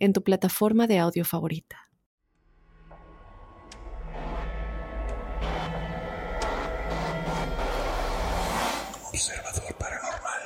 [0.00, 1.76] en tu plataforma de audio favorita.
[9.12, 10.40] Observador Paranormal.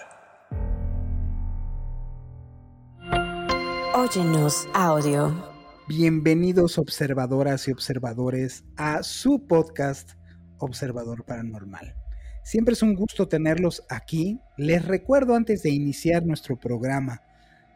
[3.94, 5.54] Óyenos audio.
[5.86, 10.12] Bienvenidos observadoras y observadores a su podcast
[10.58, 11.94] Observador Paranormal.
[12.42, 14.40] Siempre es un gusto tenerlos aquí.
[14.56, 17.22] Les recuerdo antes de iniciar nuestro programa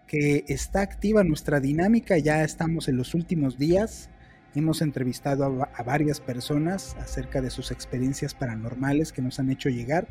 [0.09, 4.09] que está activa nuestra dinámica, ya estamos en los últimos días,
[4.55, 10.09] hemos entrevistado a, varias personas acerca de sus experiencias paranormales que nos han hecho llegar.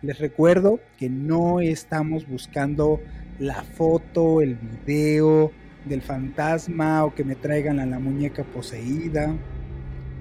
[0.00, 3.00] Les recuerdo que no estamos buscando
[3.38, 5.50] la foto, el video
[5.84, 9.34] del fantasma o que me traigan a la muñeca poseída.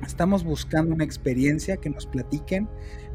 [0.05, 2.67] Estamos buscando una experiencia que nos platiquen,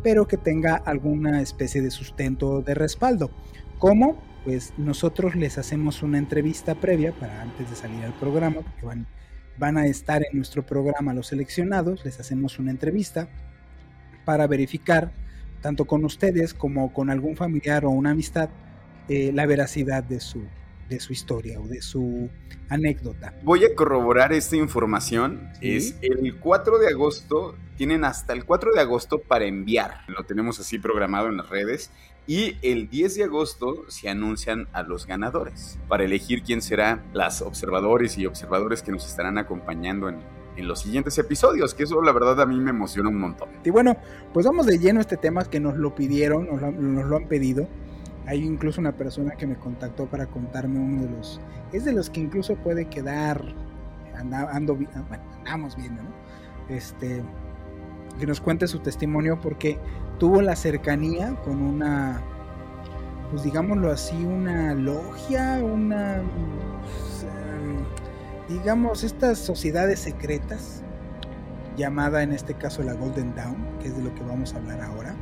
[0.02, 3.30] pero que tenga alguna especie de sustento de respaldo.
[3.78, 4.33] ¿Cómo?
[4.44, 9.06] Pues nosotros les hacemos una entrevista previa para antes de salir al programa, porque van,
[9.58, 13.28] van a estar en nuestro programa los seleccionados, les hacemos una entrevista
[14.24, 15.12] para verificar,
[15.60, 18.50] tanto con ustedes como con algún familiar o una amistad,
[19.08, 20.44] eh, la veracidad de su,
[20.88, 22.28] de su historia o de su
[22.68, 23.34] anécdota.
[23.42, 25.48] Voy a corroborar esta información.
[25.60, 30.00] Es el 4 de agosto, tienen hasta el 4 de agosto para enviar.
[30.08, 31.90] Lo tenemos así programado en las redes.
[32.26, 37.42] Y el 10 de agosto se anuncian a los ganadores para elegir quién será las
[37.42, 40.20] observadores y observadores que nos estarán acompañando en,
[40.56, 43.48] en los siguientes episodios, que eso la verdad a mí me emociona un montón.
[43.64, 43.96] Y bueno,
[44.32, 47.16] pues vamos de lleno a este tema que nos lo pidieron, nos lo, nos lo
[47.16, 47.68] han pedido.
[48.26, 51.40] Hay incluso una persona que me contactó para contarme uno de los...
[51.72, 53.42] Es de los que incluso puede quedar...
[54.14, 56.10] ando, bueno, andamos viendo, ¿no?
[56.70, 57.22] Este,
[58.18, 59.78] que nos cuente su testimonio porque
[60.18, 62.22] tuvo la cercanía con una,
[63.30, 66.22] pues digámoslo así, una logia, una,
[66.82, 70.82] pues, em, digamos, estas sociedades secretas,
[71.76, 74.80] llamada en este caso la Golden Dawn, que es de lo que vamos a hablar
[74.80, 75.14] ahora,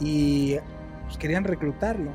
[0.00, 0.56] y
[1.04, 2.12] pues querían reclutarlo.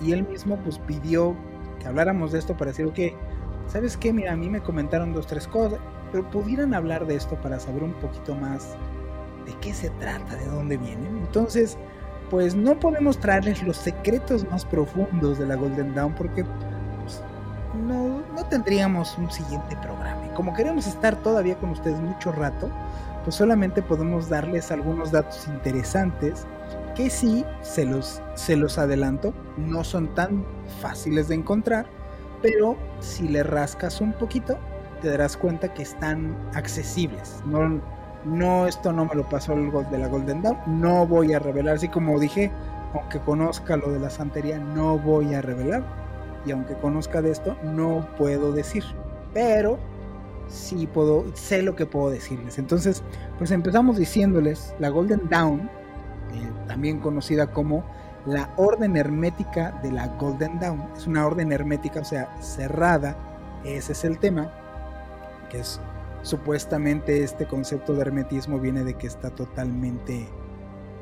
[0.00, 1.34] Y él mismo pues pidió
[1.80, 2.98] que habláramos de esto para decir, ok,
[3.66, 4.12] ¿sabes qué?
[4.12, 5.78] Mira, a mí me comentaron dos, tres cosas,
[6.12, 8.76] pero pudieran hablar de esto para saber un poquito más
[9.46, 11.16] de qué se trata, de dónde vienen.
[11.18, 11.78] Entonces,
[12.30, 16.44] pues no podemos traerles los secretos más profundos de la Golden Dawn porque
[17.02, 17.22] pues,
[17.86, 20.26] no, tendríamos un siguiente programa.
[20.26, 22.70] Y como queremos estar todavía con ustedes mucho rato,
[23.24, 26.46] pues solamente podemos darles algunos datos interesantes
[26.94, 30.44] que sí, se los, adelanto, no son tan
[30.80, 31.86] fáciles de encontrar,
[32.40, 34.58] pero si le rascas un poquito,
[35.02, 37.42] te darás cuenta que están accesibles.
[38.26, 40.58] No, esto no me lo pasó el gol de la Golden Dawn.
[40.66, 41.76] No voy a revelar.
[41.76, 42.50] Así como dije,
[42.92, 45.84] aunque conozca lo de la santería, no voy a revelar.
[46.44, 48.84] Y aunque conozca de esto, no puedo decir.
[49.32, 49.78] Pero
[50.48, 52.58] sí puedo, sé lo que puedo decirles.
[52.58, 53.02] Entonces,
[53.38, 55.60] pues empezamos diciéndoles la Golden Dawn,
[56.32, 57.84] eh, también conocida como
[58.26, 60.84] la orden hermética de la Golden Dawn.
[60.96, 63.16] Es una orden hermética, o sea, cerrada.
[63.64, 64.50] Ese es el tema,
[65.48, 65.80] que es
[66.26, 70.26] supuestamente este concepto de hermetismo viene de que está totalmente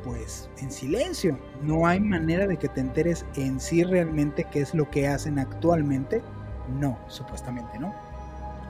[0.04, 1.38] pues en silencio.
[1.62, 5.38] No hay manera de que te enteres en sí realmente qué es lo que hacen
[5.38, 6.20] actualmente.
[6.78, 7.94] No, supuestamente no.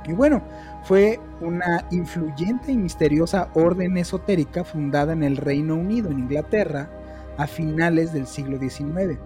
[0.07, 0.43] Y bueno,
[0.85, 6.89] fue una influyente y misteriosa orden esotérica fundada en el Reino Unido, en Inglaterra,
[7.37, 9.19] a finales del siglo XIX.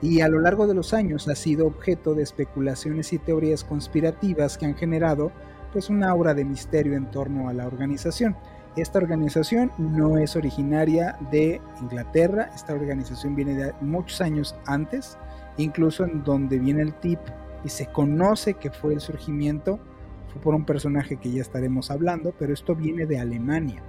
[0.00, 4.56] Y a lo largo de los años ha sido objeto de especulaciones y teorías conspirativas
[4.56, 5.32] que han generado
[5.72, 8.36] pues una aura de misterio en torno a la organización.
[8.76, 15.18] Esta organización no es originaria de Inglaterra, esta organización viene de muchos años antes,
[15.56, 17.18] incluso en donde viene el tip
[17.64, 19.80] y se conoce que fue el surgimiento,
[20.32, 23.82] fue por un personaje que ya estaremos hablando, pero esto viene de Alemania.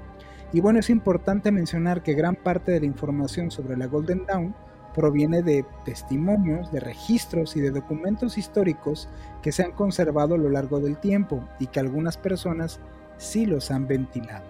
[0.52, 4.56] Y bueno, es importante mencionar que gran parte de la información sobre la Golden Dawn
[4.94, 9.10] proviene de testimonios, de registros y de documentos históricos
[9.42, 12.80] que se han conservado a lo largo del tiempo y que algunas personas
[13.18, 14.46] sí los han ventilado.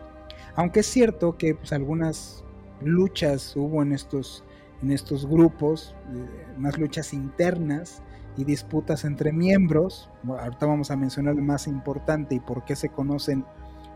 [0.55, 2.43] Aunque es cierto que pues, algunas
[2.81, 4.43] luchas hubo en estos,
[4.81, 8.01] en estos grupos, eh, más luchas internas,
[8.39, 12.87] y disputas entre miembros, ahorita vamos a mencionar el más importante y por qué se
[12.87, 13.43] conocen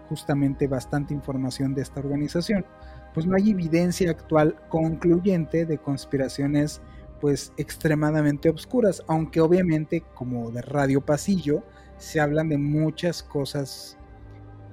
[0.09, 2.65] justamente bastante información de esta organización,
[3.13, 6.81] pues no hay evidencia actual concluyente de conspiraciones
[7.21, 11.63] pues extremadamente obscuras, aunque obviamente como de radio pasillo
[11.97, 13.97] se hablan de muchas cosas.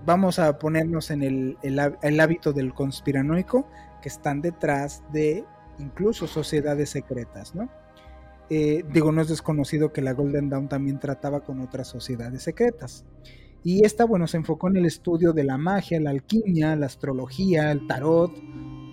[0.04, 3.68] Vamos a ponernos en el, el hábito del conspiranoico
[4.02, 5.44] que están detrás de
[5.78, 7.68] incluso sociedades secretas, ¿no?
[8.52, 13.04] Eh, digo, no es desconocido que la Golden Dawn también trataba con otras sociedades secretas.
[13.62, 17.70] Y esta, bueno, se enfocó en el estudio de la magia, la alquimia, la astrología,
[17.70, 18.32] el tarot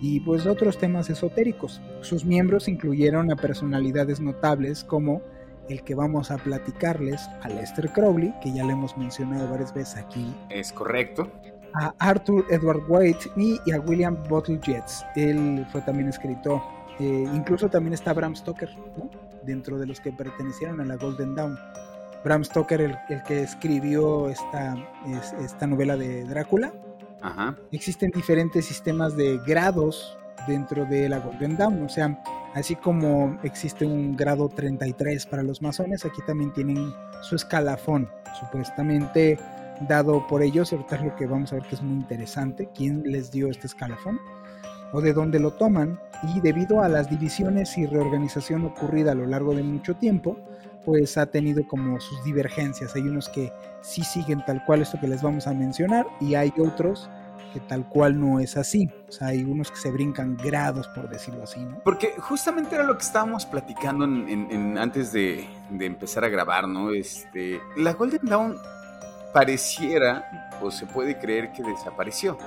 [0.00, 1.80] y pues otros temas esotéricos.
[2.02, 5.22] Sus miembros incluyeron a personalidades notables como
[5.68, 9.96] el que vamos a platicarles, a Lester Crowley, que ya le hemos mencionado varias veces
[9.96, 10.34] aquí.
[10.50, 11.30] Es correcto.
[11.74, 15.04] A Arthur Edward White y a William Bottle Jets.
[15.16, 16.60] Él fue también escritor.
[16.98, 19.10] Eh, incluso también está Bram Stoker, ¿no?
[19.48, 21.58] dentro de los que pertenecieron a la Golden Dawn.
[22.24, 24.76] Bram Stoker, el, que escribió esta,
[25.40, 26.72] esta novela de Drácula.
[27.72, 30.16] Existen diferentes sistemas de grados
[30.46, 32.22] dentro de la Golden Dawn, o sea,
[32.54, 39.36] así como existe un grado 33 para los masones, aquí también tienen su escalafón, supuestamente
[39.80, 43.02] dado por ellos, ahorita es lo que vamos a ver que es muy interesante, quién
[43.04, 44.18] les dio este escalafón
[44.92, 46.00] o de dónde lo toman.
[46.34, 50.36] Y debido a las divisiones y reorganización ocurrida a lo largo de mucho tiempo,
[50.88, 52.96] pues ha tenido como sus divergencias.
[52.96, 53.52] Hay unos que
[53.82, 57.10] sí siguen tal cual esto que les vamos a mencionar y hay otros
[57.52, 58.90] que tal cual no es así.
[59.06, 61.78] O sea, hay unos que se brincan grados, por decirlo así, ¿no?
[61.84, 66.90] Porque justamente era lo que estábamos platicando en, antes de, de, empezar a grabar, ¿no?
[66.90, 68.56] Este, la Golden Dawn
[69.34, 72.38] pareciera, o se puede creer que desapareció.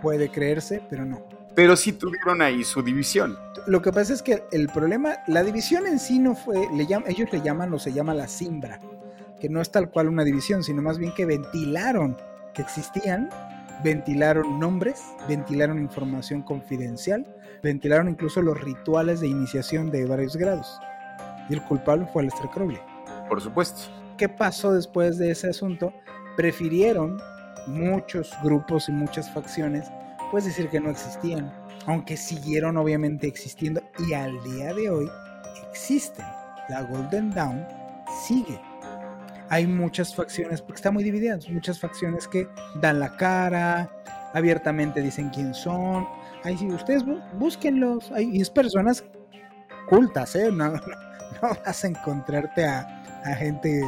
[0.00, 3.38] Puede creerse, pero no pero sí tuvieron ahí su división.
[3.66, 7.32] Lo que pasa es que el problema, la división en sí no fue, le ellos
[7.32, 8.80] le llaman o se llama la simbra,
[9.40, 12.16] que no es tal cual una división, sino más bien que ventilaron
[12.54, 13.30] que existían,
[13.82, 17.26] ventilaron nombres, ventilaron información confidencial,
[17.62, 20.78] ventilaron incluso los rituales de iniciación de varios grados.
[21.48, 22.78] Y el culpable fue Lester Crowley.
[23.28, 23.90] Por supuesto.
[24.16, 25.92] ¿Qué pasó después de ese asunto?
[26.36, 27.18] Prefirieron
[27.66, 29.90] muchos grupos y muchas facciones
[30.32, 31.52] puedes decir que no existían,
[31.86, 35.10] aunque siguieron obviamente existiendo y al día de hoy
[35.70, 36.24] existen.
[36.70, 37.66] La Golden Dawn
[38.26, 38.58] sigue.
[39.50, 42.48] Hay muchas facciones, porque está muy dividida, muchas facciones que
[42.80, 43.90] dan la cara,
[44.32, 46.08] abiertamente dicen quién son.
[46.44, 48.10] Ahí sí, ustedes búsquenlos.
[48.12, 49.04] Hay, es personas
[49.88, 50.50] cultas, ¿eh?
[51.42, 52.80] No, vas a encontrarte a,
[53.24, 53.82] a gente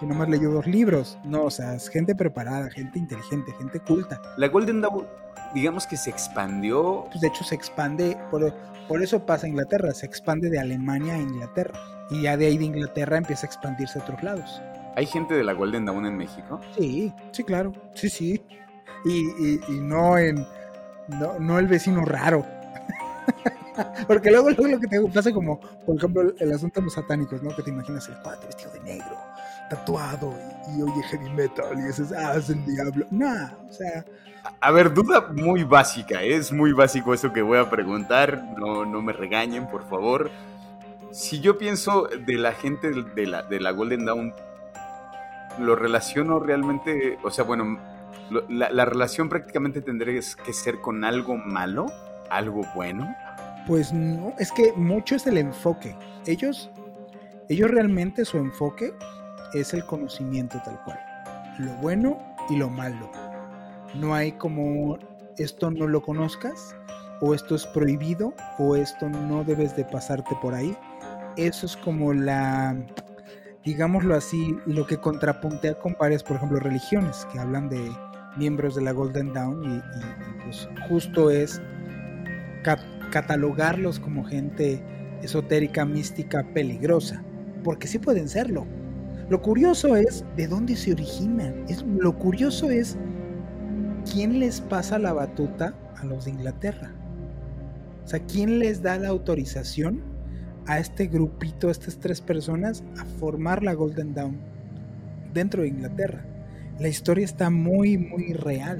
[0.00, 1.16] que nomás leyó dos libros.
[1.24, 4.20] No, o sea, es gente preparada, gente inteligente, gente culta.
[4.36, 5.06] La Golden Dawn
[5.54, 7.06] digamos que se expandió.
[7.10, 8.52] Pues de hecho se expande, por,
[8.88, 11.80] por eso pasa a Inglaterra, se expande de Alemania a Inglaterra.
[12.10, 14.62] Y ya de ahí de Inglaterra empieza a expandirse a otros lados.
[14.96, 16.60] ¿Hay gente de la Golden Dawn en México?
[16.76, 18.42] Sí, sí, claro, sí, sí.
[19.04, 20.46] Y, y, no en,
[21.08, 22.46] no, no el vecino raro.
[24.06, 27.42] Porque luego, luego, lo que te pasa como, por ejemplo, el, asunto de los satánicos,
[27.42, 27.54] ¿no?
[27.54, 29.18] Que te imaginas el cuate vestido de negro,
[29.68, 30.34] tatuado
[30.74, 33.06] y, oye heavy metal y dices, ah, es el diablo.
[33.10, 34.04] Nah, o sea,
[34.60, 36.34] a ver, duda muy básica, ¿eh?
[36.34, 40.30] es muy básico eso que voy a preguntar, no, no me regañen, por favor.
[41.10, 44.34] Si yo pienso de la gente de la, de la Golden Dawn,
[45.58, 47.78] lo relaciono realmente, o sea, bueno,
[48.48, 51.86] la, la, relación prácticamente tendría que ser con algo malo,
[52.28, 53.14] algo bueno.
[53.66, 55.96] Pues no, es que mucho es el enfoque.
[56.26, 56.70] Ellos,
[57.48, 58.92] ellos realmente su enfoque
[59.54, 61.00] es el conocimiento tal cual.
[61.58, 62.18] Lo bueno
[62.50, 63.10] y lo malo
[63.94, 64.98] no hay como
[65.38, 66.74] esto no lo conozcas,
[67.20, 70.76] o esto es prohibido, o esto no debes de pasarte por ahí.
[71.36, 72.76] Eso es como la,
[73.64, 77.90] digámoslo así, lo que contrapuntea con varias, por ejemplo, religiones que hablan de
[78.36, 79.82] miembros de la Golden Dawn y,
[80.44, 81.60] pues justo es
[83.10, 84.82] catalogarlos como gente
[85.22, 87.22] esotérica, mística, peligrosa,
[87.62, 88.66] porque sí pueden serlo.
[89.28, 91.64] Lo curioso es de dónde se originan.
[91.68, 92.96] Es, lo curioso es
[94.12, 96.92] ¿quién les pasa la batuta a los de Inglaterra?
[98.04, 100.00] O sea, ¿quién les da la autorización
[100.66, 104.38] a este grupito, a estas tres personas, a formar la Golden Dawn
[105.34, 106.24] dentro de Inglaterra?
[106.78, 108.78] La historia está muy, muy real.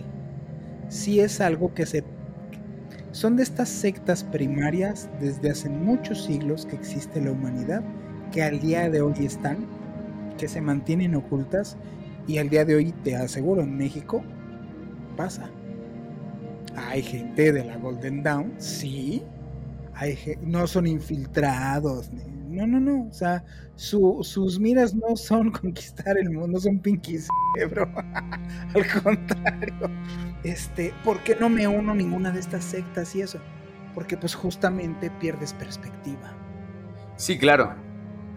[0.89, 2.05] Sí es algo que se...
[3.11, 7.83] Son de estas sectas primarias desde hace muchos siglos que existe la humanidad,
[8.31, 9.67] que al día de hoy están,
[10.39, 11.79] que se mantienen ocultas
[12.29, 14.23] y al día de hoy, te aseguro, en México
[15.17, 15.51] pasa.
[16.77, 19.23] Hay gente de la Golden Dawn, sí.
[19.95, 22.11] Hay, no son infiltrados.
[22.49, 23.09] No, no, no.
[23.09, 23.45] O sea,
[23.75, 27.29] sus miras no son conquistar el mundo, son pinkies,
[27.71, 27.91] bro.
[28.75, 29.91] Al contrario.
[30.45, 33.39] Este, ¿por qué no me uno a ninguna de estas sectas y eso?
[33.95, 36.35] Porque pues justamente pierdes perspectiva.
[37.17, 37.86] Sí, claro.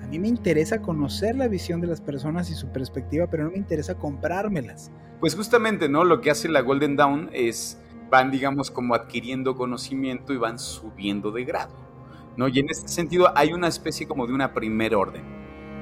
[0.10, 3.58] Mí me interesa conocer la visión de las personas y su perspectiva, pero no me
[3.58, 4.92] interesa comprármelas.
[5.20, 6.04] Pues justamente, ¿no?
[6.04, 7.78] Lo que hace la Golden Dawn es
[8.10, 11.90] van, digamos, como adquiriendo conocimiento y van subiendo de grado.
[12.38, 12.48] ¿no?
[12.48, 15.24] Y en este sentido hay una especie como de una primer orden.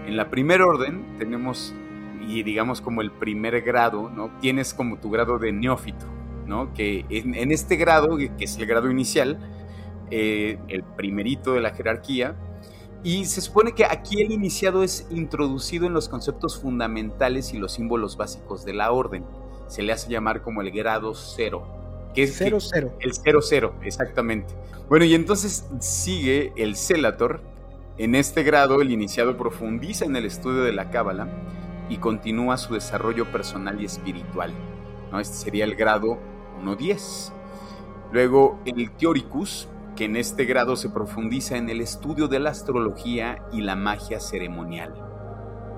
[0.06, 1.74] En la primer orden tenemos,
[2.28, 4.32] y digamos como el primer grado, ¿no?
[4.40, 6.06] Tienes como tu grado de neófito,
[6.46, 6.74] ¿no?
[6.74, 9.38] Que en, este grado, que es el grado inicial,
[10.10, 12.36] eh, el primerito de la jerarquía,
[13.04, 17.74] y se supone que aquí el iniciado es introducido en los conceptos fundamentales y los
[17.74, 19.26] símbolos básicos de la orden.
[19.68, 21.66] Se le hace llamar como el grado cero.
[22.14, 22.94] Que es cero, cero.
[23.00, 24.56] El cero, cero, exactamente.
[24.90, 27.42] Bueno, y entonces sigue el Celator.
[27.98, 31.28] En este grado, el iniciado profundiza en el estudio de la Cábala
[31.90, 34.54] y continúa su desarrollo personal y espiritual.
[35.12, 35.20] ¿no?
[35.20, 36.18] Este sería el grado
[36.64, 37.32] 1.10.
[38.12, 43.44] Luego, el Teoricus, que en este grado se profundiza en el estudio de la astrología
[43.52, 44.94] y la magia ceremonial.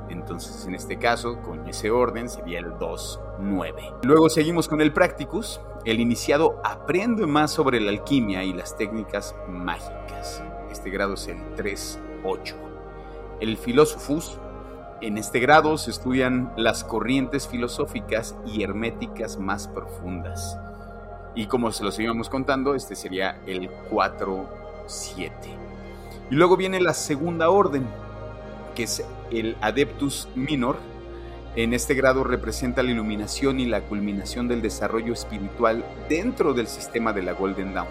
[0.10, 4.00] Entonces, en este caso, con ese orden sería el 2.9.
[4.04, 9.36] Luego seguimos con el Practicus, el iniciado aprende más sobre la alquimia y las técnicas
[9.48, 10.44] mágicas.
[10.70, 12.56] Este grado es el 3.8.
[13.40, 14.38] El Philosophus,
[15.02, 20.60] en este grado se estudian las corrientes filosóficas y herméticas más profundas.
[21.40, 25.32] Y como se los íbamos contando, este sería el 4.7.
[26.30, 27.88] Y luego viene la segunda orden,
[28.76, 30.76] que es el Adeptus Minor,
[31.56, 37.14] en este grado representa la iluminación y la culminación del desarrollo espiritual dentro del sistema
[37.14, 37.88] de la Golden Dawn,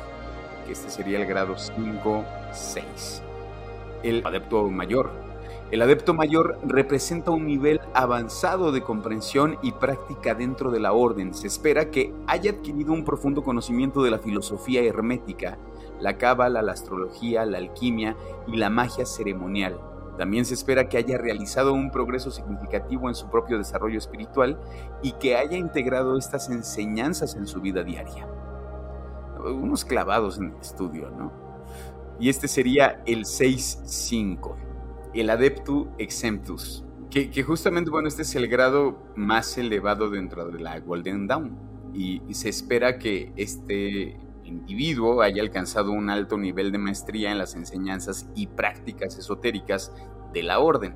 [0.66, 3.22] que este sería el grado 5-6.
[4.02, 5.10] El adepto mayor.
[5.70, 11.34] El adepto mayor representa un nivel avanzado de comprensión y práctica dentro de la orden.
[11.34, 15.58] Se espera que haya adquirido un profundo conocimiento de la filosofía hermética,
[16.00, 19.78] la cábala, la astrología, la alquimia y la magia ceremonial
[20.18, 24.58] también se espera que haya realizado un progreso significativo en su propio desarrollo espiritual
[25.00, 28.26] y que haya integrado estas enseñanzas en su vida diaria.
[29.38, 31.32] Unos clavados en el estudio, ¿no?
[32.18, 34.56] Y este sería el 6-5,
[35.14, 40.78] el Adeptu Exemptus, que, justamente, bueno, este es el grado más elevado dentro de la
[40.80, 41.56] Golden Dawn.
[41.94, 47.38] Y, y se espera que este individuo haya alcanzado un alto nivel de maestría en
[47.38, 49.92] las enseñanzas y prácticas esotéricas
[50.32, 50.94] de la orden.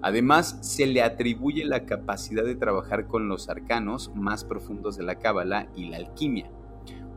[0.00, 5.16] Además, se le atribuye la capacidad de trabajar con los arcanos más profundos de la
[5.16, 6.50] cábala y la alquimia.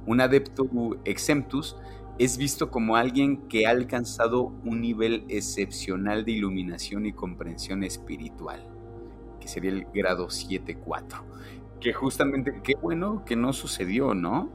[0.08, 0.68] Un adepto
[1.06, 1.78] exemptus
[2.24, 8.64] es visto como alguien que ha alcanzado un nivel excepcional de iluminación y comprensión espiritual,
[9.40, 11.24] que sería el grado 7-4.
[11.80, 14.52] Que justamente, qué bueno que no sucedió, ¿no?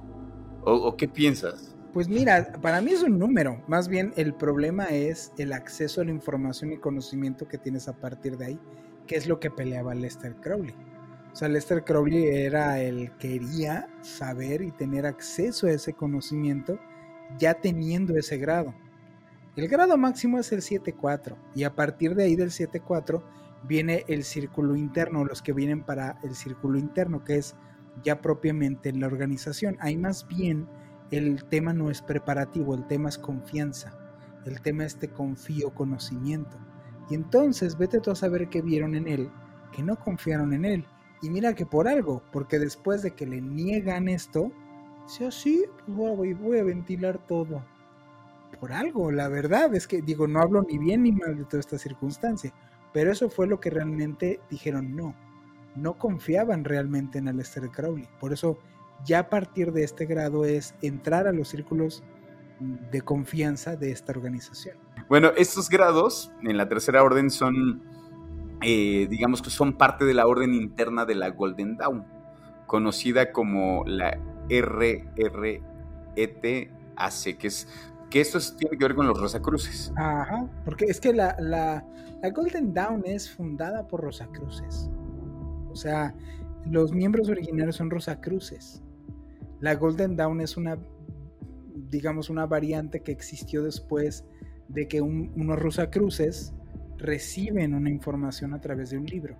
[0.62, 1.74] ¿O, qué piensas?
[1.92, 3.60] Pues mira, para mí es un número.
[3.66, 7.98] Más bien el problema es el acceso a la información y conocimiento que tienes a
[7.98, 8.60] partir de ahí,
[9.08, 10.74] que es lo que peleaba Lester Crowley.
[11.32, 16.78] O sea, Lester Crowley era el quería saber y tener acceso a ese conocimiento
[17.38, 18.74] ya teniendo ese grado.
[19.56, 23.22] El grado máximo es el 7.4 y a partir de ahí del 7.4
[23.66, 27.56] viene el círculo interno, los que vienen para el círculo interno, que es
[28.02, 29.76] ya propiamente en la organización.
[29.80, 30.68] Hay más bien
[31.10, 33.96] el tema no es preparativo, el tema es confianza.
[34.44, 36.58] El tema es te confío conocimiento.
[37.08, 39.30] Y entonces vete tú a saber qué vieron en él,
[39.72, 40.86] que no confiaron en él.
[41.22, 44.52] Y mira que por algo, porque después de que le niegan esto,
[45.06, 47.64] dice así, ah, pues voy, voy a ventilar todo.
[48.60, 51.60] Por algo, la verdad es que digo, no hablo ni bien ni mal de toda
[51.60, 52.52] esta circunstancia,
[52.92, 55.14] pero eso fue lo que realmente dijeron no
[55.76, 58.08] no confiaban realmente en Aleister Crowley.
[58.18, 58.58] Por eso
[59.04, 62.02] ya a partir de este grado es entrar a los círculos
[62.58, 64.78] de confianza de esta organización.
[65.08, 67.82] Bueno, estos grados en la tercera orden son,
[68.62, 72.06] eh, digamos que son parte de la orden interna de la Golden Dawn,
[72.66, 75.62] conocida como la RRETAC,
[77.38, 77.68] que es
[78.10, 79.92] que esto tiene que ver con los Rosacruces.
[79.96, 81.84] Ajá, porque es que la, la,
[82.22, 84.90] la Golden Dawn es fundada por Rosacruces.
[85.70, 86.14] O sea,
[86.70, 88.82] los miembros originarios son Rosacruces.
[89.60, 90.78] La Golden Dawn es una,
[91.90, 94.24] digamos, una variante que existió después
[94.68, 96.54] de que unos Rosacruces
[96.98, 99.36] reciben una información a través de un libro.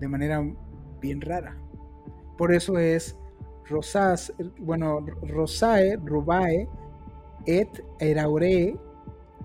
[0.00, 0.42] De manera
[1.00, 1.56] bien rara.
[2.36, 3.17] Por eso es
[3.68, 6.68] Rosas, bueno, Rosae, Rubae,
[7.46, 8.76] et Eraure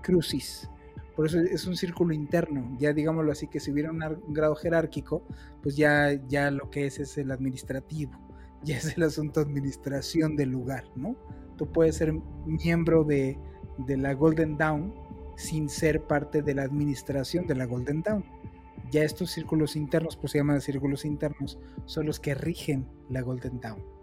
[0.02, 0.68] Crucis.
[1.16, 2.76] Por eso es un círculo interno.
[2.78, 5.22] Ya digámoslo así, que si hubiera un, grado jerárquico,
[5.62, 8.12] pues ya, ya lo que es es el administrativo.
[8.64, 11.16] Ya es el asunto administración del lugar, ¿no?
[11.58, 12.14] Tú puedes ser
[12.46, 13.38] miembro de,
[13.76, 14.94] de la Golden Dawn
[15.36, 18.24] sin ser parte de la administración de la Golden Dawn.
[18.90, 23.60] Ya estos círculos internos, pues se llaman círculos internos, son los que rigen la Golden
[23.60, 23.93] Dawn.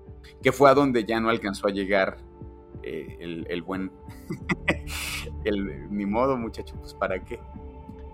[0.41, 2.17] Que fue a donde ya no alcanzó a llegar
[2.83, 3.91] eh, el, el, buen.
[5.43, 7.39] el, ni modo, muchacho, pues para qué.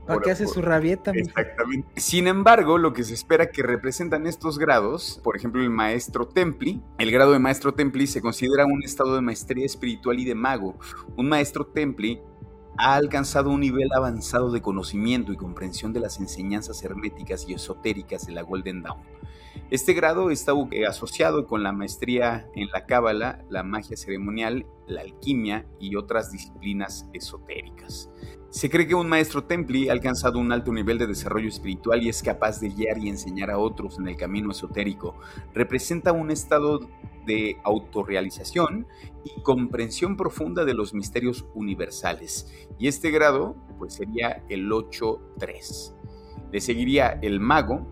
[0.06, 1.12] ¿Para qué hace su rabieta?
[1.12, 2.00] Exactamente.
[2.00, 6.82] Sin embargo, lo que se espera que representan estos grados, por ejemplo, el maestro Templi,
[6.98, 10.78] el grado de maestro Templi se considera un estado de maestría espiritual y de mago.
[11.18, 12.22] Un maestro Templi
[12.78, 18.26] ha alcanzado un nivel avanzado de conocimiento y comprensión de las enseñanzas herméticas y esotéricas
[18.28, 19.02] de la Golden Dawn.
[19.70, 20.54] Este grado está
[20.88, 27.10] asociado con la maestría en la cábala, la magia ceremonial, la alquimia y otras disciplinas
[27.12, 28.10] esotéricas.
[28.50, 32.10] Se cree que un maestro Templi ha alcanzado un alto nivel de desarrollo espiritual y
[32.10, 35.16] es capaz de guiar y enseñar a otros en el camino esotérico.
[35.54, 36.80] Representa un estado
[37.26, 38.88] de autorrealización
[39.26, 42.52] y comprensión profunda de los misterios universales.
[42.80, 45.94] Y este grado pues sería el 8-3.
[46.52, 47.86] Le seguiría el mago,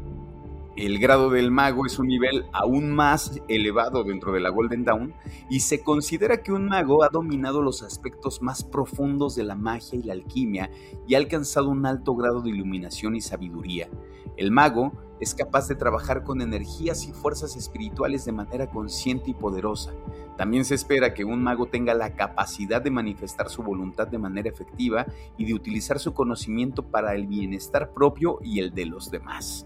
[0.76, 5.14] el grado del mago es un nivel aún más elevado dentro de la Golden Dawn
[5.50, 9.98] y se considera que un mago ha dominado los aspectos más profundos de la magia
[9.98, 10.70] y la alquimia
[11.08, 13.90] y ha alcanzado un alto grado de iluminación y sabiduría.
[14.36, 14.92] El mago
[15.22, 19.94] es capaz de trabajar con energías y fuerzas espirituales de manera consciente y poderosa.
[20.36, 24.50] También se espera que un mago tenga la capacidad de manifestar su voluntad de manera
[24.50, 25.06] efectiva
[25.38, 29.66] y de utilizar su conocimiento para el bienestar propio y el de los demás.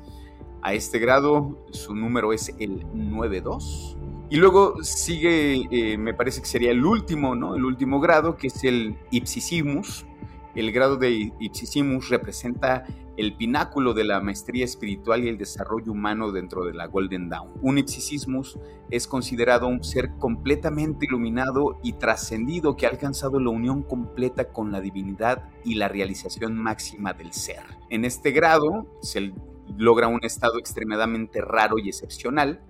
[0.62, 3.98] A este grado su número es el 92.
[4.30, 7.56] Y luego sigue, eh, me parece que sería el último, ¿no?
[7.56, 10.06] El último grado, que es el Ipsissimus.
[10.54, 12.86] El grado de Ipsissimus representa
[13.20, 17.50] el pináculo de la maestría espiritual y el desarrollo humano dentro de la Golden Dawn.
[17.62, 18.58] Un Ipsissimus
[18.90, 24.72] es considerado un ser completamente iluminado y trascendido que ha alcanzado la unión completa con
[24.72, 27.64] la divinidad y la realización máxima del ser.
[27.90, 29.34] En este grado se
[29.78, 32.62] logra un estado extremadamente raro y excepcional,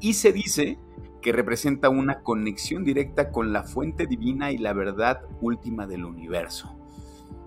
[0.00, 0.78] y se dice
[1.20, 6.76] que representa una conexión directa con la fuente divina y la verdad última del universo.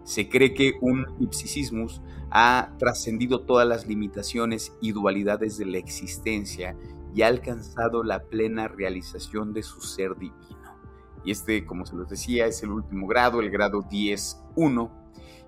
[0.04, 6.76] Se cree que un ipsisismus ha trascendido todas las limitaciones y dualidades de la existencia
[7.16, 10.38] y ha alcanzado la plena realización de su ser divino.
[11.24, 14.92] Y este, como se los decía, es el último grado, el grado 10.1.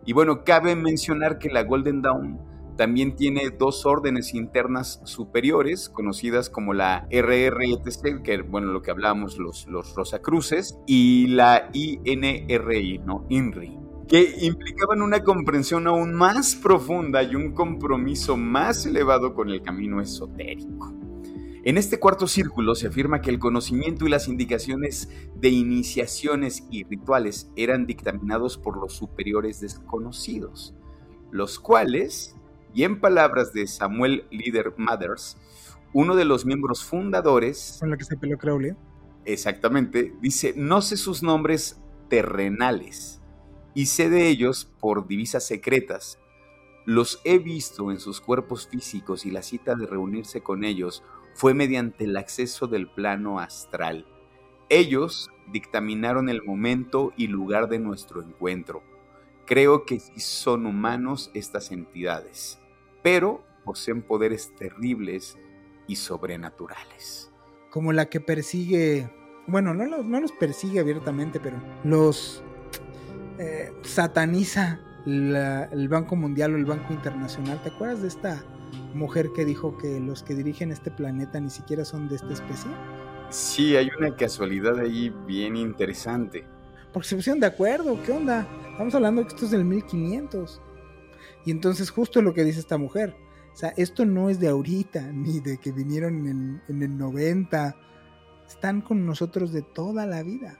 [0.06, 2.39] Y bueno, cabe mencionar que la Golden Dawn
[2.75, 9.38] también tiene dos órdenes internas superiores, conocidas como la RRETC, que bueno, lo que hablamos,
[9.38, 13.25] los, los Rosacruces, y la INRI, ¿no?
[13.29, 19.61] INRI, que implicaban una comprensión aún más profunda y un compromiso más elevado con el
[19.61, 20.93] camino esotérico.
[21.63, 26.83] En este cuarto círculo se afirma que el conocimiento y las indicaciones de iniciaciones y
[26.83, 30.75] rituales eran dictaminados por los superiores desconocidos,
[31.31, 32.35] los cuales
[32.75, 35.38] y en palabras de Samuel Leader Mathers,
[35.93, 37.77] uno de los miembros fundadores...
[37.79, 38.73] Con la que se peleó Crowley.
[39.23, 43.21] Exactamente, dice, no sé sus nombres terrenales
[43.73, 46.19] y sé de ellos por divisas secretas.
[46.85, 51.01] Los he visto en sus cuerpos físicos y la cita de reunirse con ellos
[51.33, 54.05] fue mediante el acceso del plano astral.
[54.67, 58.83] Ellos dictaminaron el momento y lugar de nuestro encuentro.
[59.45, 62.59] Creo que sí son humanos estas entidades
[63.06, 65.38] pero poseen poderes terribles
[65.86, 67.32] y sobrenaturales.
[67.70, 69.12] Como la que persigue,
[69.46, 72.44] bueno, no los, no los persigue abiertamente, pero los
[73.38, 77.62] eh, sataniza el Banco Mundial o el Banco Internacional.
[77.62, 78.44] ¿Te acuerdas de esta
[78.96, 82.72] mujer que dijo que los que dirigen este planeta ni siquiera son de esta especie?
[83.30, 86.44] Sí, hay una casualidad ahí bien interesante.
[86.91, 88.48] Porque se pusieron de acuerdo, ¿qué onda?
[88.72, 90.60] Estamos hablando de que esto es del 1500.
[91.45, 93.15] Y entonces justo lo que dice esta mujer,
[93.53, 97.75] o sea, esto no es de ahorita, ni de que vinieron en, en el 90,
[98.47, 100.60] están con nosotros de toda la vida.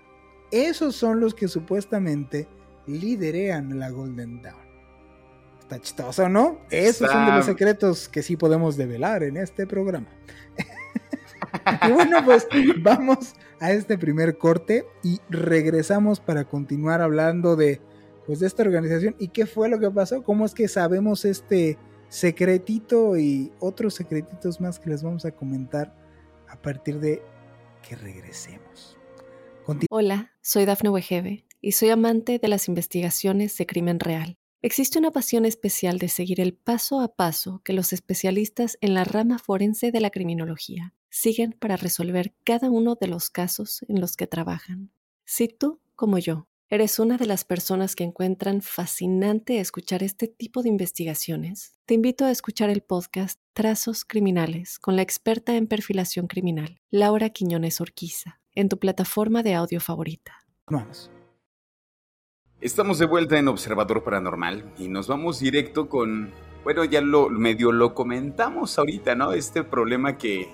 [0.52, 2.48] Esos son los que supuestamente
[2.88, 4.66] liderean la Golden Dawn.
[5.60, 6.60] Está chistoso, ¿no?
[6.70, 10.08] Esos son de los secretos que sí podemos develar en este programa.
[11.88, 12.48] y bueno, pues
[12.82, 17.82] vamos a este primer corte y regresamos para continuar hablando de
[18.26, 21.78] pues de esta organización y qué fue lo que pasó, cómo es que sabemos este
[22.10, 25.96] secretito y otros secretitos más que les vamos a comentar
[26.48, 27.22] a partir de
[27.88, 28.98] que regresemos.
[29.90, 34.38] Hola, soy Dafne Wegebe y soy amante de las investigaciones de crimen real.
[34.62, 39.04] Existe una pasión especial de seguir el paso a paso que los especialistas en la
[39.04, 44.16] rama forense de la criminología siguen para resolver cada uno de los casos en los
[44.16, 44.92] que trabajan.
[45.24, 50.64] Si tú, como yo, ¿Eres una de las personas que encuentran fascinante escuchar este tipo
[50.64, 51.78] de investigaciones?
[51.86, 57.30] Te invito a escuchar el podcast Trazos Criminales con la experta en perfilación criminal, Laura
[57.30, 60.44] Quiñones Orquiza, en tu plataforma de audio favorita.
[60.66, 61.12] Vamos.
[62.62, 66.32] Estamos de vuelta en Observador Paranormal y nos vamos directo con,
[66.64, 69.34] bueno, ya lo medio lo comentamos ahorita, ¿no?
[69.34, 70.50] Este problema que,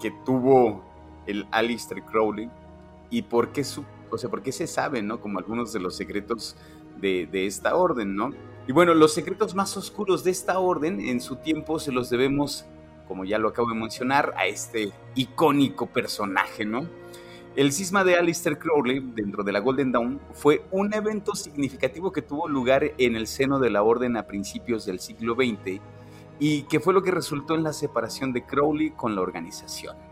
[0.00, 0.84] que tuvo
[1.26, 2.48] el Alistair Crowley
[3.10, 5.20] y por qué su o sea, porque se sabe, ¿no?
[5.20, 6.56] Como algunos de los secretos
[7.00, 8.30] de, esta orden, ¿no?
[8.68, 12.66] Y bueno, los secretos más oscuros de esta orden en su tiempo se los debemos,
[13.08, 16.86] como ya lo acabo de mencionar, a este icónico personaje, ¿no?
[17.56, 22.22] El cisma de Alistair Crowley dentro de la Golden Dawn fue un evento significativo que
[22.22, 25.80] tuvo lugar en el seno de la orden a principios del siglo XX
[26.38, 30.11] y que fue lo que resultó en la separación de Crowley con la organización.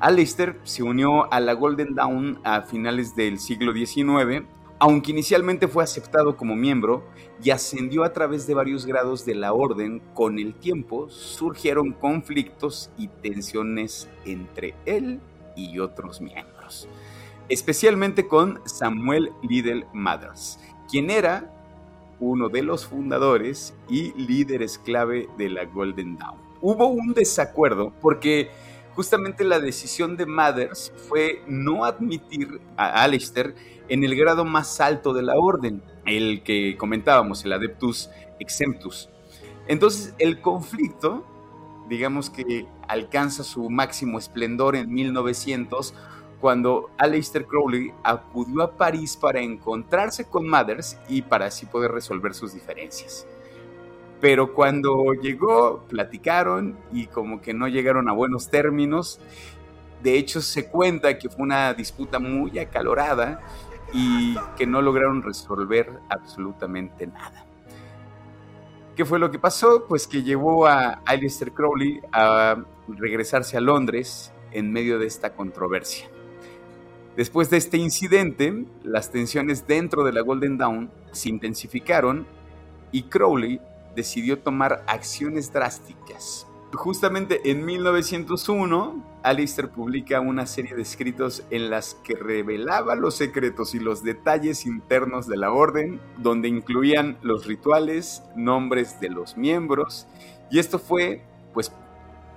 [0.00, 4.46] Alistair se unió a la Golden Dawn a finales del siglo XIX,
[4.78, 7.04] aunque inicialmente fue aceptado como miembro
[7.42, 12.90] y ascendió a través de varios grados de la orden, con el tiempo surgieron conflictos
[12.96, 15.20] y tensiones entre él
[15.56, 16.88] y otros miembros,
[17.48, 21.52] especialmente con Samuel Liddell Mathers, quien era
[22.20, 26.38] uno de los fundadores y líderes clave de la Golden Dawn.
[26.60, 28.50] Hubo un desacuerdo porque
[28.98, 33.54] justamente la decisión de Mathers fue no admitir a Alistair
[33.88, 39.08] en el grado más alto de la orden, el que comentábamos, el Adeptus Exemptus.
[39.68, 41.24] Entonces, el conflicto,
[41.88, 45.94] digamos que alcanza su máximo esplendor en 1900,
[46.40, 52.34] cuando Aleister Crowley acudió a París para encontrarse con Mathers y para así poder resolver
[52.34, 53.28] sus diferencias.
[54.20, 59.20] Pero cuando llegó, platicaron y como que no llegaron a buenos términos.
[60.02, 63.40] De hecho, se cuenta que fue una disputa muy acalorada
[63.92, 67.44] y que no lograron resolver absolutamente nada.
[68.96, 69.86] ¿Qué fue lo que pasó?
[69.86, 72.56] Pues que llevó a Aleister Crowley a
[72.88, 76.08] regresarse a Londres en medio de esta controversia.
[77.16, 82.26] Después de este incidente, las tensiones dentro de la Golden Dawn se intensificaron
[82.90, 83.60] y Crowley
[83.98, 86.46] decidió tomar acciones drásticas.
[86.72, 93.74] Justamente en 1901, Alistair publica una serie de escritos en las que revelaba los secretos
[93.74, 100.06] y los detalles internos de la orden, donde incluían los rituales, nombres de los miembros,
[100.48, 101.72] y esto fue, pues,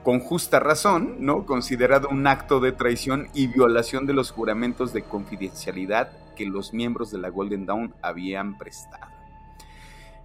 [0.04, 1.46] con justa razón, ¿no?
[1.46, 7.12] Considerado un acto de traición y violación de los juramentos de confidencialidad que los miembros
[7.12, 9.21] de la Golden Dawn habían prestado.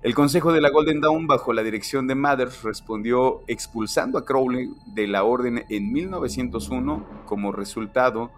[0.07, 4.71] El Consejo de la Golden Dawn, bajo la dirección de Mathers, respondió expulsando a Crowley
[4.95, 7.25] de la orden en 1901.
[7.25, 8.31] Como resultado,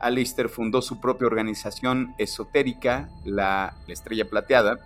[0.00, 4.78] Alistair fundó su propia organización esotérica, la, Estrella Plateada,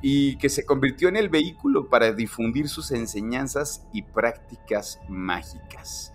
[0.00, 6.14] y que se convirtió en el vehículo para difundir sus enseñanzas y prácticas mágicas.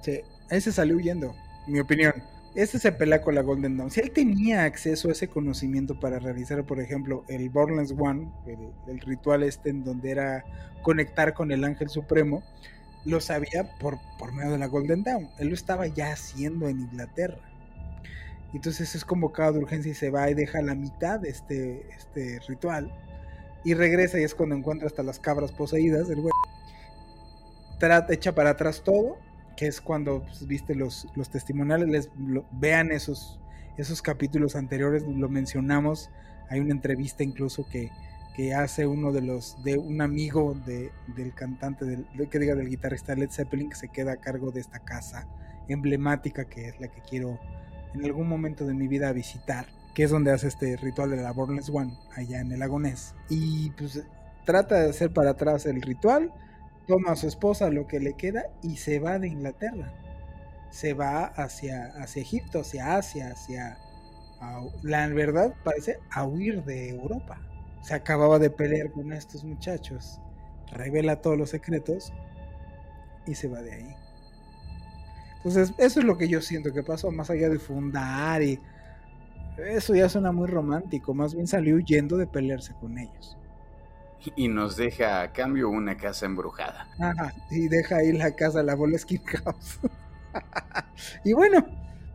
[0.00, 1.34] Sí, ese salió huyendo,
[1.66, 2.14] mi opinión
[2.54, 3.90] este se pelea con la Golden Dawn.
[3.90, 8.30] Si él tenía acceso a ese conocimiento para realizar, por ejemplo, el Borderlands One,
[8.86, 10.44] el, ritual este en donde era
[10.82, 12.42] conectar con el ángel supremo,
[13.04, 15.30] lo sabía por, por medio de la Golden Dawn.
[15.38, 17.40] Él lo estaba ya haciendo en Inglaterra.
[18.52, 22.38] Entonces es convocado de urgencia y se va y deja la mitad de este, este
[22.46, 22.92] ritual.
[23.64, 26.32] Y regresa y es cuando encuentra hasta las cabras poseídas del güey.
[28.10, 29.16] Echa para atrás todo
[29.56, 32.10] que es cuando pues, viste los, los testimoniales, les,
[32.52, 33.40] vean esos,
[33.76, 36.10] esos capítulos anteriores, lo mencionamos,
[36.48, 37.90] hay una entrevista incluso que,
[38.34, 42.68] que hace uno de los, de un amigo de, del cantante, del, que diga del
[42.68, 45.26] guitarrista Led Zeppelin, que se queda a cargo de esta casa
[45.68, 47.38] emblemática que es la que quiero
[47.94, 51.32] en algún momento de mi vida visitar, que es donde hace este ritual de la
[51.32, 53.14] Bornless One, allá en el lagonés.
[53.28, 54.02] Y pues
[54.44, 56.32] trata de hacer para atrás el ritual,
[56.86, 59.92] toma a su esposa lo que le queda y se va de Inglaterra.
[60.70, 63.78] Se va hacia, hacia Egipto, hacia Asia, hacia...
[64.82, 67.40] la verdad parece a huir de Europa.
[67.82, 70.20] Se acababa de pelear con estos muchachos.
[70.72, 72.12] Revela todos los secretos
[73.26, 73.96] y se va de ahí.
[75.38, 78.60] Entonces, eso es lo que yo siento que pasó, más allá de fundar y...
[79.58, 83.36] Eso ya suena muy romántico, más bien salió huyendo de pelearse con ellos
[84.36, 86.88] y nos deja a cambio una casa embrujada.
[86.98, 89.80] Ajá, y deja ahí la casa, la bola Skin House.
[91.24, 91.66] y bueno,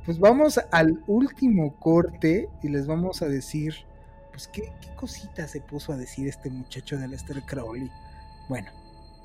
[0.06, 3.76] pues vamos al último corte y les vamos a decir,
[4.32, 7.92] pues qué, qué cosita se puso a decir este muchacho de Lester Crowley.
[8.50, 8.72] Bueno.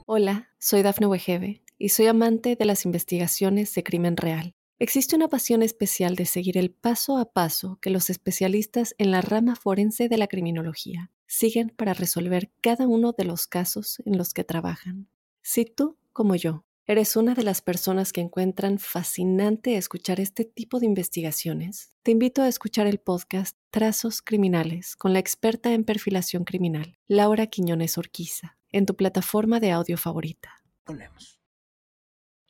[0.06, 4.54] Hola, soy Dafne Wegebe y soy amante de las investigaciones de crimen real.
[4.78, 9.20] Existe una pasión especial de seguir el paso a paso que los especialistas en la
[9.20, 14.34] rama forense de la criminología siguen para resolver cada uno de los casos en los
[14.34, 15.08] que trabajan.
[15.40, 20.78] Si tú, como yo, eres una de las personas que encuentran fascinante escuchar este tipo
[20.78, 26.44] de investigaciones, te invito a escuchar el podcast Trazos Criminales con la experta en perfilación
[26.44, 30.62] criminal, Laura Quiñones Orquiza, en tu plataforma de audio favorita.
[30.86, 31.40] Volvemos.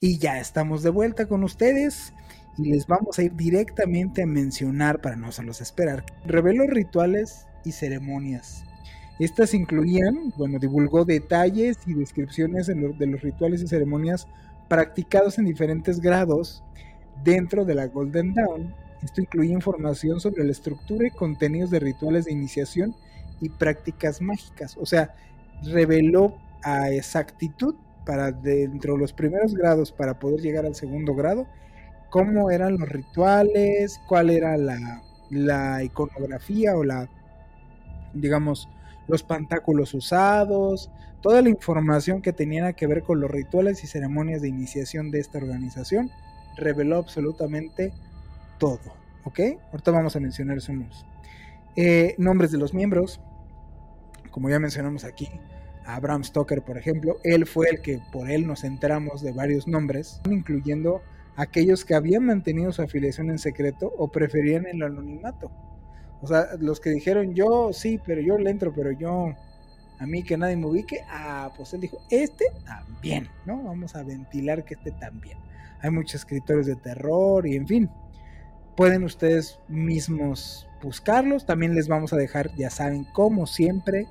[0.00, 2.12] Y ya estamos de vuelta con ustedes
[2.58, 7.70] y les vamos a ir directamente a mencionar, para no hacerlos esperar, reveló rituales y
[7.70, 8.64] ceremonias
[9.18, 14.26] estas incluían, bueno, divulgó detalles y descripciones de los rituales y ceremonias
[14.68, 16.62] practicados en diferentes grados
[17.22, 18.74] dentro de la Golden Dawn.
[19.02, 22.94] Esto incluía información sobre la estructura y contenidos de rituales de iniciación
[23.40, 24.76] y prácticas mágicas.
[24.80, 25.14] O sea,
[25.62, 27.74] reveló a exactitud
[28.06, 31.46] para dentro de los primeros grados para poder llegar al segundo grado
[32.12, 37.08] cómo eran los rituales, cuál era la, la iconografía o la,
[38.12, 38.68] digamos,
[39.08, 44.42] los pantáculos usados, toda la información que tenía que ver con los rituales y ceremonias
[44.42, 46.10] de iniciación de esta organización,
[46.56, 47.92] reveló absolutamente
[48.58, 48.80] todo.
[49.24, 49.40] ¿Ok?
[49.70, 51.06] Ahorita vamos a mencionar unos
[51.76, 53.20] eh, nombres de los miembros.
[54.30, 55.28] Como ya mencionamos aquí,
[55.84, 60.20] Abraham Stoker, por ejemplo, él fue el que por él nos enteramos de varios nombres,
[60.28, 61.02] incluyendo
[61.36, 65.50] aquellos que habían mantenido su afiliación en secreto o preferían el anonimato.
[66.22, 69.34] O sea, los que dijeron yo sí, pero yo le entro, pero yo
[69.98, 73.62] a mí que nadie me ubique, ah, pues él dijo, este también, ¿no?
[73.62, 75.38] Vamos a ventilar que este también.
[75.80, 77.90] Hay muchos escritores de terror y en fin,
[78.76, 81.44] pueden ustedes mismos buscarlos.
[81.44, 84.06] También les vamos a dejar, ya saben, como siempre,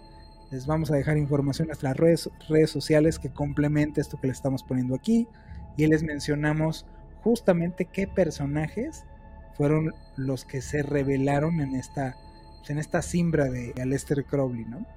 [0.52, 4.34] les vamos a dejar información en nuestras redes, redes sociales que complemente esto que le
[4.34, 5.28] estamos poniendo aquí.
[5.78, 6.86] Y les mencionamos
[7.24, 9.06] justamente qué personajes
[9.62, 12.18] fueron los que se revelaron en esta,
[12.68, 14.88] en esta simbra de Aleister Crowley, ¿no?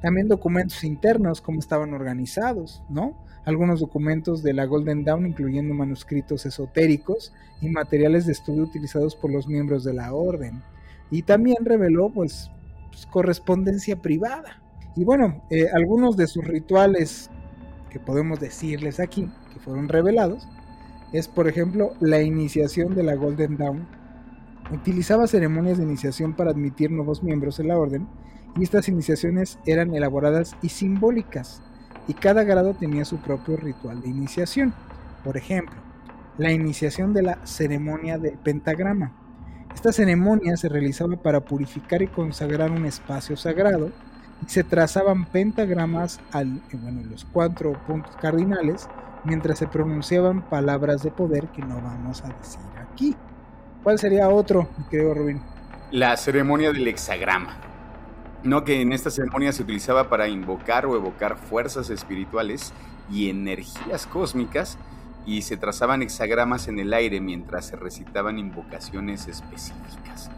[0.00, 3.22] También documentos internos, cómo estaban organizados, ¿no?
[3.44, 9.30] Algunos documentos de la Golden Dawn, incluyendo manuscritos esotéricos y materiales de estudio utilizados por
[9.30, 10.62] los miembros de la orden.
[11.10, 12.50] Y también reveló, pues,
[12.90, 14.62] pues correspondencia privada.
[14.96, 17.28] Y bueno, eh, algunos de sus rituales
[17.90, 20.48] que podemos decirles aquí, que fueron revelados,
[21.12, 24.03] es por ejemplo la iniciación de la Golden Dawn
[24.72, 28.08] Utilizaba ceremonias de iniciación para admitir nuevos miembros en la orden,
[28.56, 31.62] y estas iniciaciones eran elaboradas y simbólicas,
[32.08, 34.72] y cada grado tenía su propio ritual de iniciación.
[35.22, 35.76] Por ejemplo,
[36.38, 39.12] la iniciación de la ceremonia del pentagrama.
[39.74, 43.90] Esta ceremonia se realizaba para purificar y consagrar un espacio sagrado,
[44.44, 48.88] y se trazaban pentagramas al, bueno, en los cuatro puntos cardinales,
[49.24, 53.16] mientras se pronunciaban palabras de poder que no vamos a decir aquí.
[53.84, 55.42] ¿Cuál sería otro, creo, Rubín?
[55.90, 57.58] La ceremonia del hexagrama.
[58.42, 62.72] No que en esta ceremonia se utilizaba para invocar o evocar fuerzas espirituales
[63.12, 64.78] y energías cósmicas
[65.26, 70.30] y se trazaban hexagramas en el aire mientras se recitaban invocaciones específicas.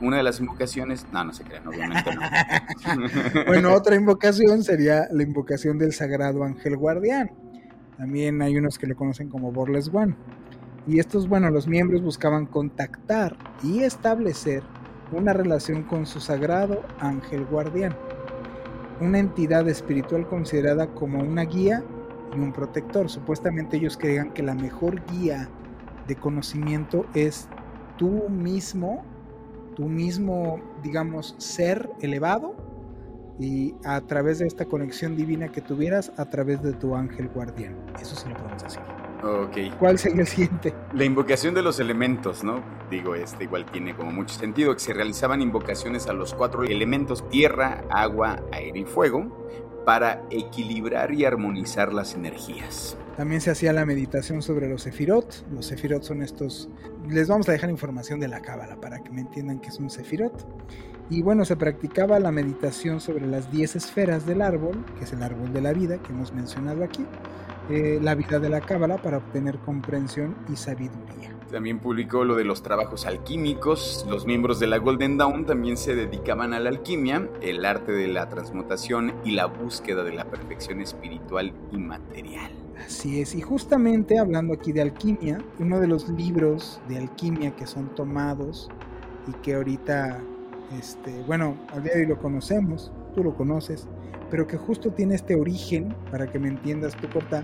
[0.00, 2.20] Una de las invocaciones, no, no se crean, obviamente no.
[3.48, 7.32] bueno, otra invocación sería la invocación del sagrado ángel guardián.
[7.98, 10.14] También hay unos que le conocen como Borles One.
[10.86, 14.62] Y estos, bueno, los miembros buscaban contactar y establecer
[15.12, 17.96] una relación con su sagrado ángel guardián,
[19.00, 21.82] una entidad espiritual considerada como una guía
[22.34, 23.08] y un protector.
[23.08, 25.48] Supuestamente ellos creían que la mejor guía
[26.06, 27.48] de conocimiento es
[27.96, 29.04] tú mismo,
[29.74, 32.54] tú mismo, digamos, ser elevado
[33.38, 37.76] y a través de esta conexión divina que tuvieras a través de tu ángel guardián.
[38.00, 39.05] Eso sí lo podemos decir.
[39.78, 40.74] ¿Cuál sería el siguiente?
[40.92, 42.62] La invocación de los elementos, ¿no?
[42.90, 47.28] Digo, este igual tiene como mucho sentido, que se realizaban invocaciones a los cuatro elementos,
[47.28, 49.46] tierra, agua, aire y fuego,
[49.84, 52.96] para equilibrar y armonizar las energías.
[53.16, 55.46] También se hacía la meditación sobre los sefirot.
[55.50, 56.68] Los sefirot son estos...
[57.08, 59.88] Les vamos a dejar información de la cábala para que me entiendan que es un
[59.88, 60.46] sefirot.
[61.08, 65.22] Y bueno, se practicaba la meditación sobre las 10 esferas del árbol, que es el
[65.22, 67.06] árbol de la vida que hemos mencionado aquí
[67.70, 71.36] eh, la vida de la cábala para obtener comprensión y sabiduría.
[71.50, 74.04] También publicó lo de los trabajos alquímicos.
[74.08, 78.08] Los miembros de la Golden Dawn también se dedicaban a la alquimia, el arte de
[78.08, 82.50] la transmutación y la búsqueda de la perfección espiritual y material.
[82.84, 87.66] Así es, y justamente hablando aquí de alquimia, uno de los libros de alquimia que
[87.66, 88.68] son tomados
[89.26, 90.20] y que ahorita,
[90.78, 93.88] este, bueno, al día de hoy lo conocemos, tú lo conoces,
[94.30, 97.42] pero que justo tiene este origen, para que me entiendas, tú corta,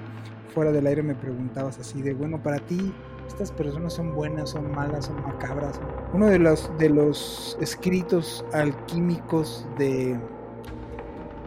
[0.55, 2.93] fuera del aire me preguntabas así de, bueno, para ti,
[3.27, 5.81] estas personas son buenas, son malas, son macabras.
[6.13, 10.19] Uno de los, de los escritos alquímicos de,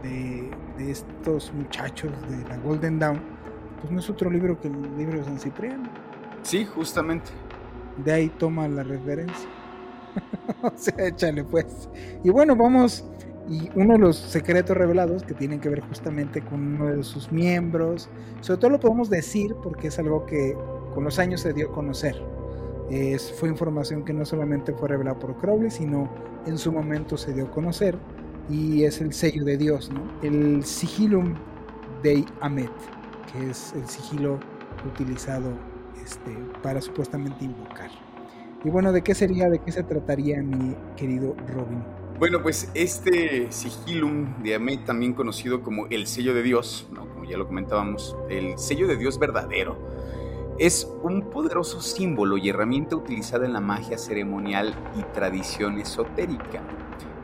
[0.02, 3.22] de, de estos muchachos de la Golden Dawn,
[3.82, 5.90] pues no es otro libro que el libro de San Cipriano.
[6.42, 7.32] Sí, justamente.
[8.04, 9.50] De ahí toma la referencia.
[10.62, 11.90] o sea, échale pues.
[12.24, 13.06] Y bueno, vamos.
[13.48, 17.32] Y uno de los secretos revelados que tienen que ver justamente con uno de sus
[17.32, 18.10] miembros,
[18.42, 20.58] sobre todo lo podemos decir porque es algo que
[20.94, 22.16] con los años se dio a conocer.
[22.90, 26.10] Es, fue información que no solamente fue revelada por Crowley, sino
[26.46, 27.98] en su momento se dio a conocer
[28.50, 30.02] y es el sello de Dios, ¿no?
[30.22, 31.34] el sigilum
[32.04, 32.72] Dei Amet,
[33.32, 34.40] que es el sigilo
[34.86, 35.52] utilizado
[36.04, 36.32] este,
[36.62, 37.90] para supuestamente invocar.
[38.64, 41.84] Y bueno, ¿de qué sería, de qué se trataría, mi querido Robin?
[42.18, 47.36] Bueno, pues este sigilum de Amet, también conocido como el sello de Dios, como ya
[47.38, 49.78] lo comentábamos, el sello de Dios verdadero,
[50.58, 56.62] es un poderoso símbolo y herramienta utilizada en la magia ceremonial y tradición esotérica.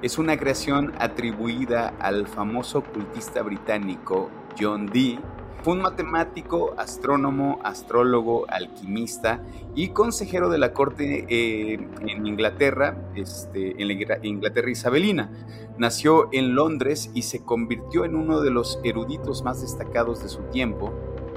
[0.02, 5.20] Es una creación atribuida al famoso ocultista británico John Dee,
[5.64, 9.44] fue un matemático, astrónomo, astrólogo, alquimista
[9.76, 15.30] y consejero de la corte eh, en Inglaterra, este, en la Inglaterra isabelina.
[15.78, 20.42] Nació en Londres y se convirtió en uno de los eruditos más destacados de su
[20.52, 20.94] tiempo.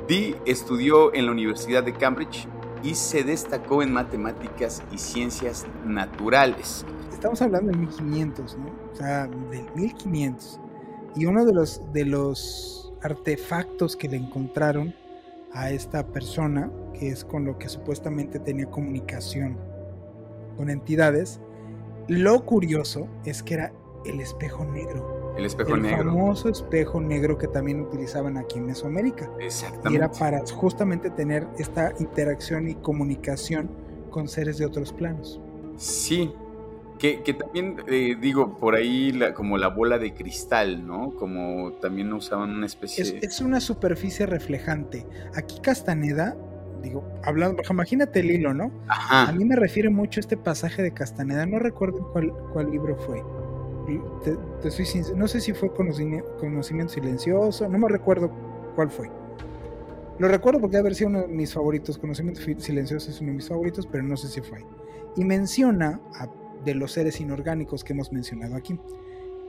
[0.09, 2.49] Dee estudió en la Universidad de Cambridge
[2.83, 6.85] y se destacó en matemáticas y ciencias naturales.
[7.13, 8.67] Estamos hablando de 1500, ¿no?
[8.93, 10.61] O sea, del 1500.
[11.17, 14.95] Y uno de los, de los artefactos que le encontraron
[15.53, 19.57] a esta persona, que es con lo que supuestamente tenía comunicación
[20.57, 21.41] con entidades.
[22.09, 23.73] Lo curioso es que era
[24.05, 25.35] el espejo negro.
[25.37, 25.99] El espejo el negro.
[25.99, 29.31] famoso espejo negro que también utilizaban aquí en Mesoamérica.
[29.41, 29.93] Exactamente.
[29.93, 33.69] Y era para justamente tener esta interacción y comunicación
[34.11, 35.41] con seres de otros planos.
[35.77, 36.33] Sí,
[36.99, 41.15] que, que también, eh, digo, por ahí la, como la bola de cristal, ¿no?
[41.17, 45.07] Como también usaban una especie Es, es una superficie reflejante.
[45.35, 46.37] Aquí Castaneda,
[46.83, 48.71] digo, hablando, imagínate el hilo, ¿no?
[48.89, 48.93] A
[49.25, 49.33] Ajá.
[49.33, 53.23] mí me refiere mucho este pasaje de Castaneda, no recuerdo cuál, cuál libro fue.
[54.25, 58.31] Te, te soy sincero, no sé si fue conocimiento, conocimiento silencioso, no me recuerdo
[58.75, 59.11] cuál fue.
[60.19, 63.37] Lo recuerdo porque debe haber sido uno de mis favoritos, conocimiento silencioso es uno de
[63.37, 64.65] mis favoritos, pero no sé si fue.
[65.17, 66.29] Y menciona a-
[66.65, 68.79] de los seres inorgánicos que hemos mencionado aquí.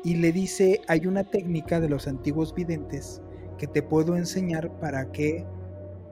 [0.04, 3.22] Y le dice, hay una técnica de los antiguos videntes
[3.58, 5.46] que te puedo enseñar para que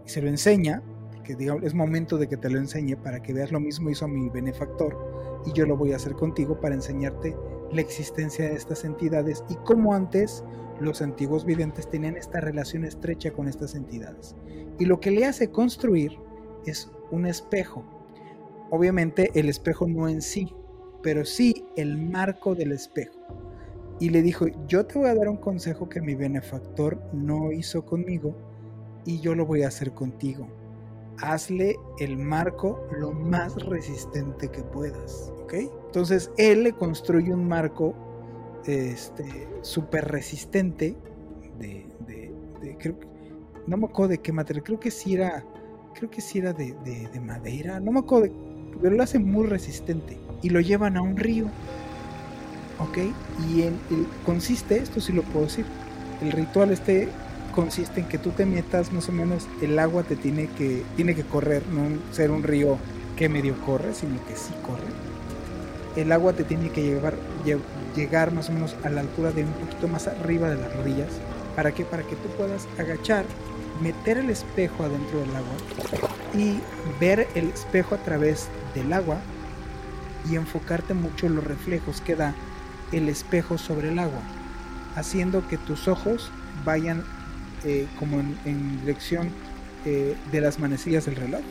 [0.06, 0.82] se lo enseña,
[1.24, 4.08] que diga, es momento de que te lo enseñe para que veas lo mismo hizo
[4.08, 7.36] mi benefactor y yo lo voy a hacer contigo para enseñarte
[7.72, 10.44] la existencia de estas entidades y cómo antes
[10.80, 14.36] los antiguos videntes tenían esta relación estrecha con estas entidades.
[14.80, 16.18] Y lo que le hace construir
[16.66, 17.84] es un espejo.
[18.70, 20.54] Obviamente el espejo no en sí,
[21.04, 23.20] pero sí el marco del espejo.
[24.00, 27.86] Y le dijo, yo te voy a dar un consejo que mi benefactor no hizo
[27.86, 28.36] conmigo
[29.06, 30.48] y yo lo voy a hacer contigo.
[31.20, 35.54] Hazle el marco lo más resistente que puedas, ¿ok?
[35.86, 37.94] Entonces él le construye un marco
[38.66, 40.96] este súper resistente
[41.60, 42.34] de, de,
[43.68, 45.46] no me acuerdo de qué material, creo que sí era,
[45.94, 48.34] creo que sí era de, de- de madera, no me acuerdo,
[48.82, 51.46] pero lo hace muy resistente y lo llevan a un río,
[52.80, 52.98] ¿ok?
[53.50, 53.64] Y
[54.26, 55.66] consiste, esto sí lo puedo decir,
[56.22, 57.10] el ritual este
[57.56, 61.14] consiste en que tú te metas más o menos el agua te tiene que tiene
[61.14, 62.78] que correr no ser un río
[63.16, 64.88] que medio corre sino que sí corre.
[65.96, 67.14] El agua te tiene que llevar
[67.46, 67.60] lle-
[67.96, 71.10] llegar más o menos a la altura de un poquito más arriba de las rodillas.
[71.56, 73.26] Para que para que tú puedas agachar
[73.80, 75.56] meter el espejo adentro del agua
[76.36, 76.60] y
[77.00, 79.18] ver el espejo a través del agua
[80.30, 82.34] y enfocarte mucho en los reflejos que da
[82.92, 84.22] el espejo sobre el agua
[84.96, 86.32] haciendo que tus ojos
[86.66, 87.04] vayan
[87.64, 89.30] eh, como en, dirección
[89.86, 91.42] eh, de las manecillas del reloj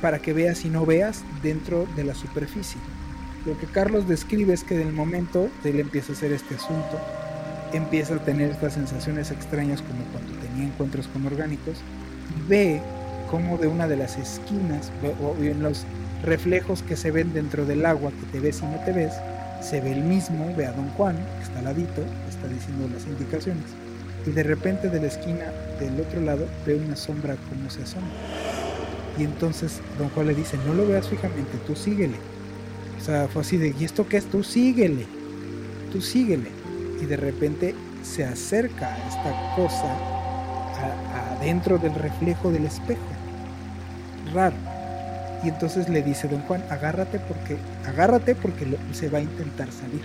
[0.00, 2.80] para que veas y no veas dentro de la superficie.
[3.44, 6.98] Lo que Carlos describe es que del momento él empieza a hacer este asunto,
[7.74, 11.78] empieza a tener estas sensaciones extrañas como cuando tenía encuentros con orgánicos,
[12.34, 12.82] y ve
[13.30, 14.90] como de una de las esquinas
[15.22, 15.84] o en los
[16.22, 19.12] reflejos que se ven dentro del agua que te ves y no te ves,
[19.62, 23.06] se ve el mismo, ve a Don Juan, que está al ladito, está diciendo las
[23.06, 23.64] indicaciones
[24.26, 28.06] y de repente de la esquina del otro lado ve una sombra como se asoma.
[29.18, 32.16] Y entonces don Juan le dice, no lo veas fijamente, tú síguele.
[32.98, 34.26] O sea, fue así de, ¿y esto qué es?
[34.26, 35.06] Tú síguele,
[35.92, 36.50] tú síguele.
[37.02, 39.94] Y de repente se acerca a esta cosa
[41.38, 43.00] adentro del reflejo del espejo.
[44.32, 44.56] Raro.
[45.42, 50.02] Y entonces le dice don Juan, agárrate porque, agárrate porque se va a intentar salir.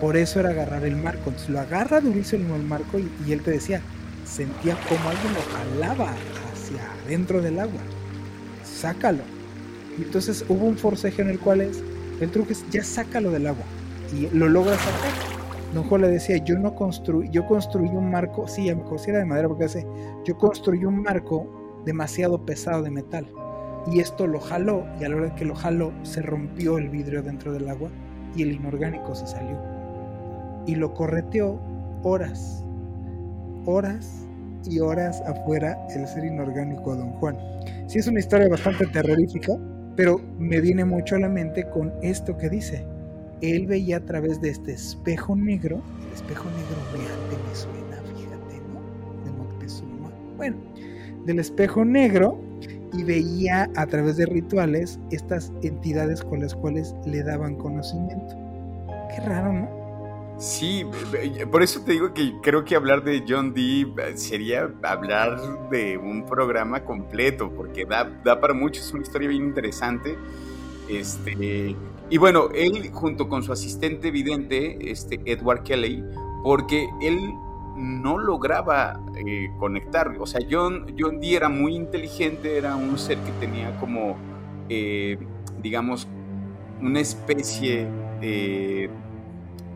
[0.00, 1.30] Por eso era agarrar el marco.
[1.30, 3.80] Entonces lo agarra durísimo el marco y, él te decía,
[4.24, 6.10] sentía como alguien lo jalaba
[6.52, 7.80] hacia adentro del agua.
[8.64, 9.22] Sácalo.
[9.98, 11.82] Y entonces hubo un forceje en el cual es,
[12.20, 13.64] el truco es, ya sácalo del agua.
[14.12, 15.32] Y lo logra sacar.
[15.72, 19.20] Don Juan le decía, yo no construí, yo construí un marco, sí, a mejor era
[19.20, 19.86] de madera porque hace,
[20.24, 23.26] yo construí un marco demasiado pesado de metal.
[23.90, 27.22] Y esto lo jaló, y a la hora que lo jaló, se rompió el vidrio
[27.22, 27.90] dentro del agua
[28.36, 29.56] y el inorgánico se salió.
[30.66, 31.58] Y lo correteó
[32.02, 32.64] horas,
[33.66, 34.26] horas
[34.64, 37.36] y horas afuera el ser inorgánico a Don Juan.
[37.88, 39.58] Sí es una historia bastante terrorífica,
[39.96, 42.86] pero me viene mucho a la mente con esto que dice
[43.42, 47.18] él veía a través de este espejo negro, el espejo negro real
[47.48, 49.24] me suena, fíjate, ¿no?
[49.24, 50.10] De Moctezuma.
[50.36, 50.56] Bueno,
[51.26, 52.38] del espejo negro
[52.92, 58.34] y veía a través de rituales estas entidades con las cuales le daban conocimiento.
[59.14, 59.82] Qué raro, ¿no?
[60.38, 60.84] Sí,
[61.52, 65.96] por eso te digo que creo que hablar de John Dee eh, sería hablar de
[65.96, 70.16] un programa completo, porque da, da para mucho, es una historia bien interesante.
[70.88, 71.76] Este,
[72.10, 76.04] y bueno, él junto con su asistente evidente, este Edward Kelly,
[76.42, 77.18] porque él
[77.76, 80.16] no lograba eh, conectar.
[80.18, 84.16] O sea, John, John Dee era muy inteligente, era un ser que tenía como,
[84.68, 85.18] eh,
[85.62, 86.08] digamos,
[86.80, 87.86] una especie
[88.20, 88.90] de...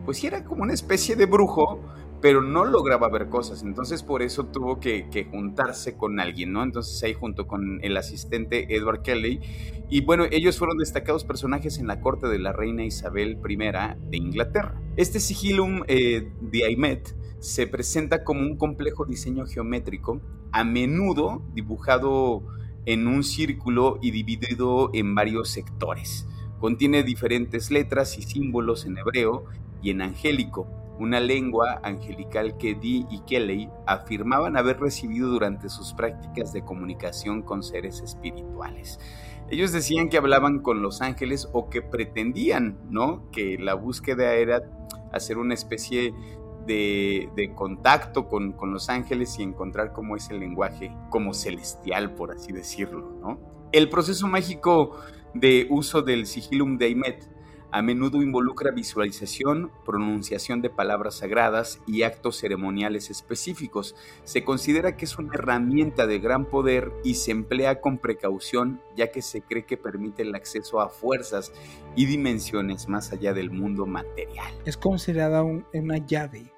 [0.05, 1.81] Pues sí, era como una especie de brujo,
[2.21, 6.63] pero no lograba ver cosas, entonces por eso tuvo que, juntarse con alguien, ¿no?
[6.63, 9.41] Entonces ahí junto con el asistente Edward Kelly,
[9.89, 14.17] y bueno, ellos fueron destacados personajes en la corte de la reina Isabel I de
[14.17, 14.81] Inglaterra.
[14.95, 20.21] Este sigilum eh, de Aimet se presenta como un complejo diseño geométrico,
[20.51, 22.43] a menudo dibujado
[22.85, 26.25] en un círculo y dividido en varios sectores.
[26.59, 29.45] Contiene diferentes letras y símbolos en hebreo
[29.81, 30.67] y en angélico,
[30.99, 37.43] una lengua angelical que Dee y Kelly afirmaban haber recibido durante sus prácticas de comunicación
[37.43, 38.99] con seres espirituales.
[39.49, 43.29] Ellos decían que hablaban con los ángeles o que pretendían, ¿no?
[43.31, 44.63] Que la búsqueda era
[45.13, 46.13] hacer una especie
[46.67, 52.31] de, contacto con, con, los ángeles y encontrar cómo es el lenguaje como celestial, por
[52.31, 53.39] así decirlo, ¿no?
[53.71, 54.97] El proceso mágico
[55.33, 56.89] de uso del sigilum de
[57.71, 63.95] a menudo involucra visualización, pronunciación de palabras sagradas y actos ceremoniales específicos.
[64.23, 69.11] Se considera que es una herramienta de gran poder y se emplea con precaución ya
[69.11, 71.51] que se cree que permite el acceso a fuerzas
[71.95, 74.53] y dimensiones más allá del mundo material.
[74.65, 76.56] Es considerada una llave.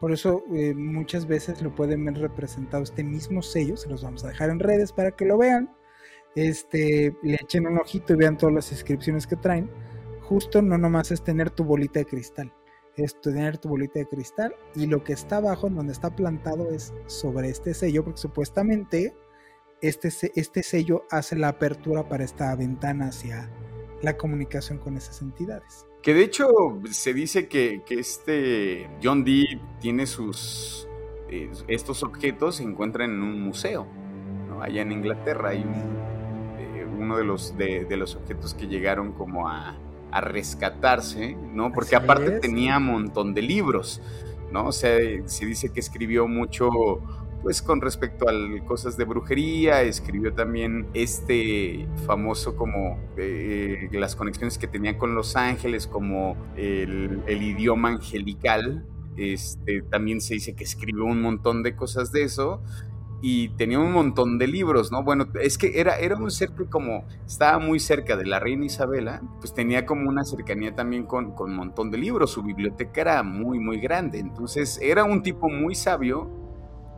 [0.00, 4.24] Por eso eh, muchas veces lo pueden ver representado este mismo sello, se los vamos
[4.24, 5.74] a dejar en redes para que lo vean.
[6.34, 9.70] Este, le echen un ojito y vean todas las inscripciones que traen
[10.28, 12.52] justo no nomás es tener tu bolita de cristal,
[12.96, 16.70] es tener tu bolita de cristal y lo que está abajo, en donde está plantado,
[16.70, 19.16] es sobre este sello, porque supuestamente
[19.80, 23.50] este, este sello hace la apertura para esta ventana hacia
[24.02, 25.86] la comunicación con esas entidades.
[26.02, 26.48] Que de hecho
[26.90, 30.88] se dice que, este John Dee tiene sus...
[31.30, 33.86] Eh, estos objetos se encuentran en un museo,
[34.62, 35.60] allá en Inglaterra hay
[36.58, 39.76] eh, uno de los, de los objetos que llegaron como a,
[40.10, 41.72] a rescatarse, ¿no?
[41.72, 44.00] Porque aparte tenía un montón de libros,
[44.52, 44.66] ¿no?
[44.66, 44.96] O sea,
[45.26, 46.70] se dice que escribió mucho,
[47.42, 48.32] pues con respecto a
[48.64, 55.36] cosas de brujería, escribió también este famoso como eh, las conexiones que tenía con los
[55.36, 58.84] ángeles, como el, el idioma angelical,
[59.16, 62.62] este, también se dice que escribió un montón de cosas de eso
[63.20, 65.02] y tenía un montón de libros, ¿no?
[65.02, 68.64] Bueno, es que era, era un ser que como estaba muy cerca de la reina
[68.64, 73.00] Isabela, pues tenía como una cercanía también con, con un montón de libros, su biblioteca
[73.00, 76.30] era muy, muy grande, entonces era un tipo muy sabio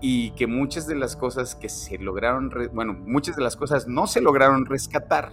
[0.00, 4.06] y que muchas de las cosas que se lograron, bueno, muchas de las cosas no
[4.06, 5.32] se lograron rescatar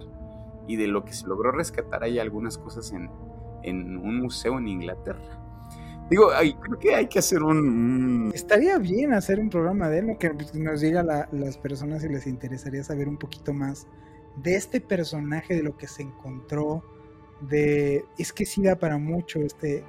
[0.68, 3.10] y de lo que se logró rescatar hay algunas cosas en,
[3.64, 5.44] en un museo en Inglaterra.
[6.10, 6.30] Digo,
[6.62, 8.32] creo que hay que hacer un...
[8.34, 12.28] Estaría bien hacer un programa de él, que nos diga a las personas si les
[12.28, 13.88] interesaría saber un poquito más
[14.38, 16.82] de este personaje, de lo que se encontró,
[17.42, 18.06] de...
[18.18, 19.84] Es que sí da para mucho este...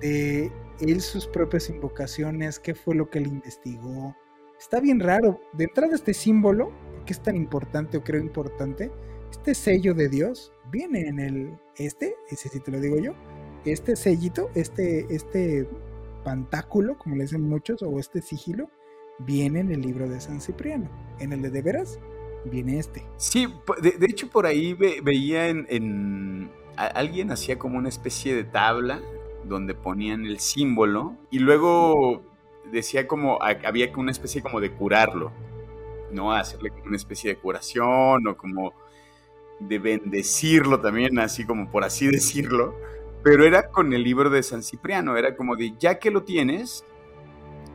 [0.00, 4.16] De él sus propias invocaciones, qué fue lo que él investigó.
[4.58, 5.40] Está bien raro.
[5.52, 6.72] De entrada este símbolo,
[7.04, 8.90] que es tan importante o creo importante,
[9.30, 13.12] este sello de Dios viene en el este, ese sí te lo digo yo,
[13.64, 15.68] este sellito, este, este
[16.24, 18.70] pantáculo, como le dicen muchos, o este sigilo,
[19.18, 20.88] viene en el libro de San Cipriano.
[21.18, 21.98] En el de de veras,
[22.44, 23.06] viene este.
[23.16, 23.46] Sí,
[23.82, 29.00] de, hecho por ahí veía en, alguien hacía como una especie de tabla
[29.48, 32.22] donde ponían el símbolo y luego
[32.70, 35.32] decía como había una especie como de curarlo,
[36.12, 36.32] ¿no?
[36.32, 38.72] Hacerle como una especie de curación o como
[39.60, 42.74] de bendecirlo también, así como por así decirlo.
[43.22, 46.84] Pero era con el libro de San Cipriano, era como de ya que lo tienes,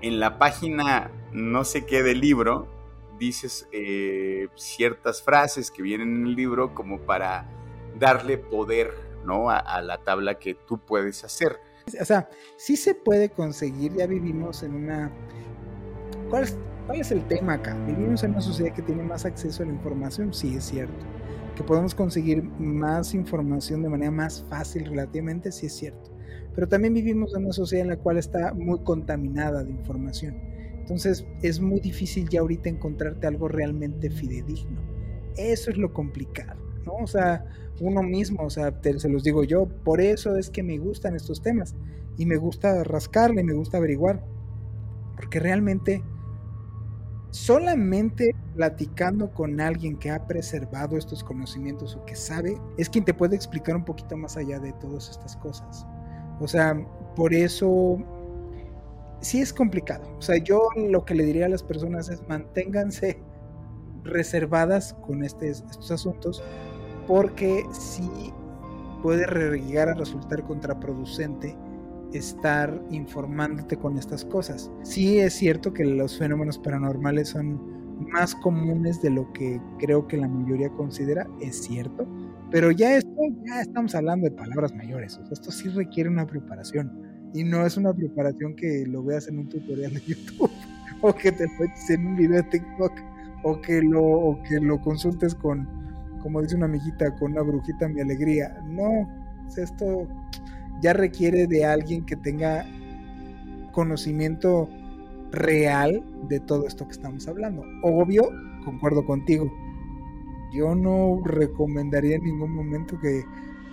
[0.01, 2.67] en la página no sé qué del libro,
[3.19, 7.47] dices eh, ciertas frases que vienen en el libro como para
[7.99, 9.49] darle poder ¿no?
[9.49, 11.57] A, la tabla que tú puedes hacer.
[11.99, 15.11] O sea, sí se puede conseguir, ya vivimos en una...
[16.29, 17.75] ¿Cuál es, ¿Cuál es el tema acá?
[17.85, 21.05] Vivimos en una sociedad que tiene más acceso a la información, sí es cierto.
[21.55, 26.11] Que podemos conseguir más información de manera más fácil relativamente, sí es cierto.
[26.53, 30.35] Pero también vivimos en una sociedad en la cual está muy contaminada de información.
[30.91, 34.81] Entonces es muy difícil ya ahorita encontrarte algo realmente fidedigno.
[35.37, 36.95] Eso es lo complicado, ¿no?
[36.95, 37.45] O sea,
[37.81, 41.41] uno mismo, o sea, se los digo yo, por eso es que me gustan estos
[41.41, 41.75] temas
[42.17, 44.23] y me gusta rascarle, me gusta averiguar,
[45.15, 46.03] porque realmente
[47.31, 53.13] solamente platicando con alguien que ha preservado estos conocimientos o que sabe, es quien te
[53.13, 55.85] puede explicar un poquito más allá de todas estas cosas.
[56.39, 56.75] O sea,
[57.15, 57.97] por eso
[59.21, 60.03] sí es complicado.
[60.17, 63.19] O sea, yo lo que le diría a las personas es manténganse
[64.03, 66.43] reservadas con este, estos asuntos
[67.07, 68.09] porque sí
[69.01, 69.25] puede
[69.59, 71.55] llegar a resultar contraproducente
[72.13, 74.69] estar informándote con estas cosas.
[74.83, 77.59] Sí es cierto que los fenómenos paranormales son
[78.09, 82.07] más comunes de lo que creo que la mayoría considera, es cierto,
[82.49, 83.11] pero ya esto,
[83.45, 86.91] ya estamos hablando de palabras mayores, esto sí requiere una preparación
[87.33, 90.51] y no es una preparación que lo veas en un tutorial de YouTube
[91.01, 92.91] o que te lo eches en un video de TikTok
[93.43, 95.67] o que lo, o que lo consultes con,
[96.21, 98.61] como dice una amiguita, con una brujita mi alegría.
[98.65, 99.07] No,
[99.57, 100.07] esto
[100.81, 102.65] ya requiere de alguien que tenga
[103.71, 104.69] conocimiento
[105.31, 107.63] real de todo esto que estamos hablando.
[107.83, 108.29] Obvio,
[108.65, 109.51] concuerdo contigo.
[110.53, 113.23] Yo no recomendaría en ningún momento que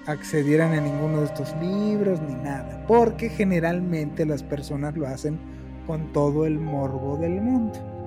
[0.07, 5.39] accedieran a ninguno de estos libros ni nada, porque generalmente las personas lo hacen
[5.87, 7.98] con todo el morbo del mundo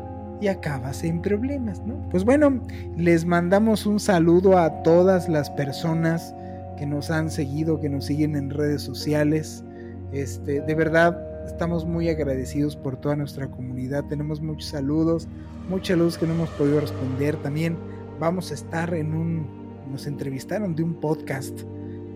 [0.42, 1.96] y acaba sin problemas, ¿no?
[2.10, 2.62] Pues bueno,
[2.98, 6.36] les mandamos un saludo a todas las personas
[6.78, 9.64] que nos han seguido, que nos siguen en redes sociales.
[10.12, 14.04] Este, de verdad, estamos muy agradecidos por toda nuestra comunidad.
[14.06, 15.28] Tenemos muchos saludos,
[15.70, 17.36] mucha luz que no hemos podido responder.
[17.38, 17.78] También
[18.20, 19.46] vamos a estar en un,
[19.92, 21.62] nos entrevistaron de un podcast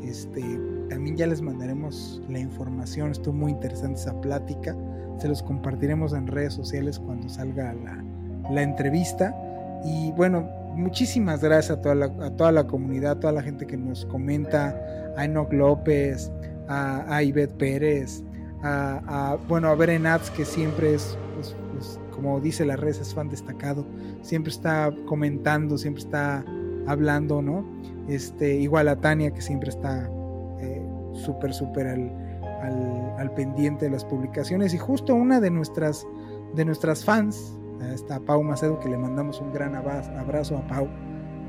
[0.06, 0.42] este,
[0.90, 4.76] también ya les mandaremos la información, estuvo muy interesante esa plática,
[5.18, 8.04] se los compartiremos en redes sociales cuando salga la,
[8.62, 9.36] entrevista.
[9.84, 13.66] Y bueno, muchísimas gracias a toda, la, a toda la comunidad, a toda la gente
[13.66, 14.76] que nos comenta,
[15.18, 16.32] a Enoch López,
[16.68, 18.24] a, a Ivette Pérez,
[18.64, 21.18] a, bueno, a que siempre es,
[22.12, 23.86] como dice la red, es fan destacado,
[24.22, 26.44] siempre está comentando, siempre está
[26.88, 27.66] hablando, ¿no?
[28.08, 30.10] Este, igual a Tania, que siempre está
[30.60, 30.82] eh,
[31.14, 34.74] súper, súper al, al, pendiente de las publicaciones.
[34.74, 36.06] Y justo una de nuestras,
[36.54, 37.58] de nuestras fans,
[37.94, 40.88] esta Pau Macedo, que le mandamos un gran abrazo a Pau,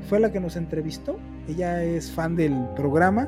[0.09, 1.17] fue la que nos entrevistó.
[1.47, 3.27] Ella es fan del programa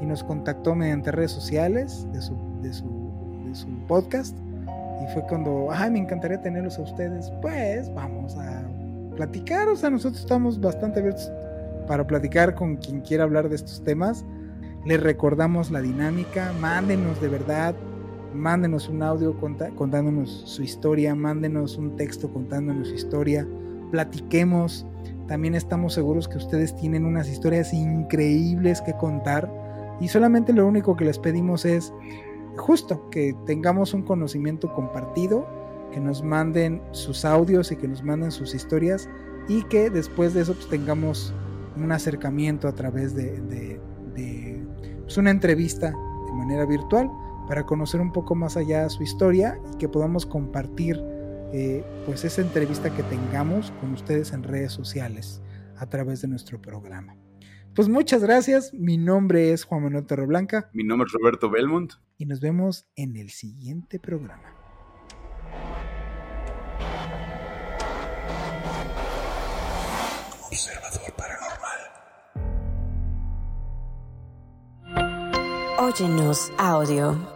[0.00, 4.36] y nos contactó mediante redes sociales de su, de su, de su podcast.
[5.02, 7.30] Y fue cuando, ay, me encantaría tenerlos a ustedes.
[7.42, 8.62] Pues vamos a
[9.16, 9.68] platicar.
[9.68, 11.30] O sea, nosotros estamos bastante abiertos
[11.86, 14.24] para platicar con quien quiera hablar de estos temas.
[14.84, 17.74] Les recordamos la dinámica, mándenos de verdad,
[18.36, 23.46] mándenos un audio contándonos su historia, mándenos un texto contándonos su historia,
[23.90, 24.86] platiquemos.
[25.28, 29.50] También estamos seguros que ustedes tienen unas historias increíbles que contar
[30.00, 31.92] y solamente lo único que les pedimos es
[32.56, 35.46] justo que tengamos un conocimiento compartido,
[35.92, 39.08] que nos manden sus audios y que nos manden sus historias
[39.48, 41.34] y que después de eso pues, tengamos
[41.76, 43.80] un acercamiento a través de,
[45.02, 47.10] pues, una entrevista de manera virtual
[47.46, 51.00] para conocer un poco más allá su historia y que podamos compartir
[51.52, 55.40] eh, pues esa entrevista que tengamos con ustedes en redes sociales
[55.76, 57.16] a través de nuestro programa.
[57.74, 58.72] Pues muchas gracias.
[58.72, 60.70] Mi nombre es Juan Manuel Torreblanca.
[60.72, 61.92] Mi nombre es Roberto Belmont.
[62.16, 64.54] Y nos vemos en el siguiente programa.
[70.46, 71.80] Observador paranormal.
[75.78, 77.35] Óyenos audio.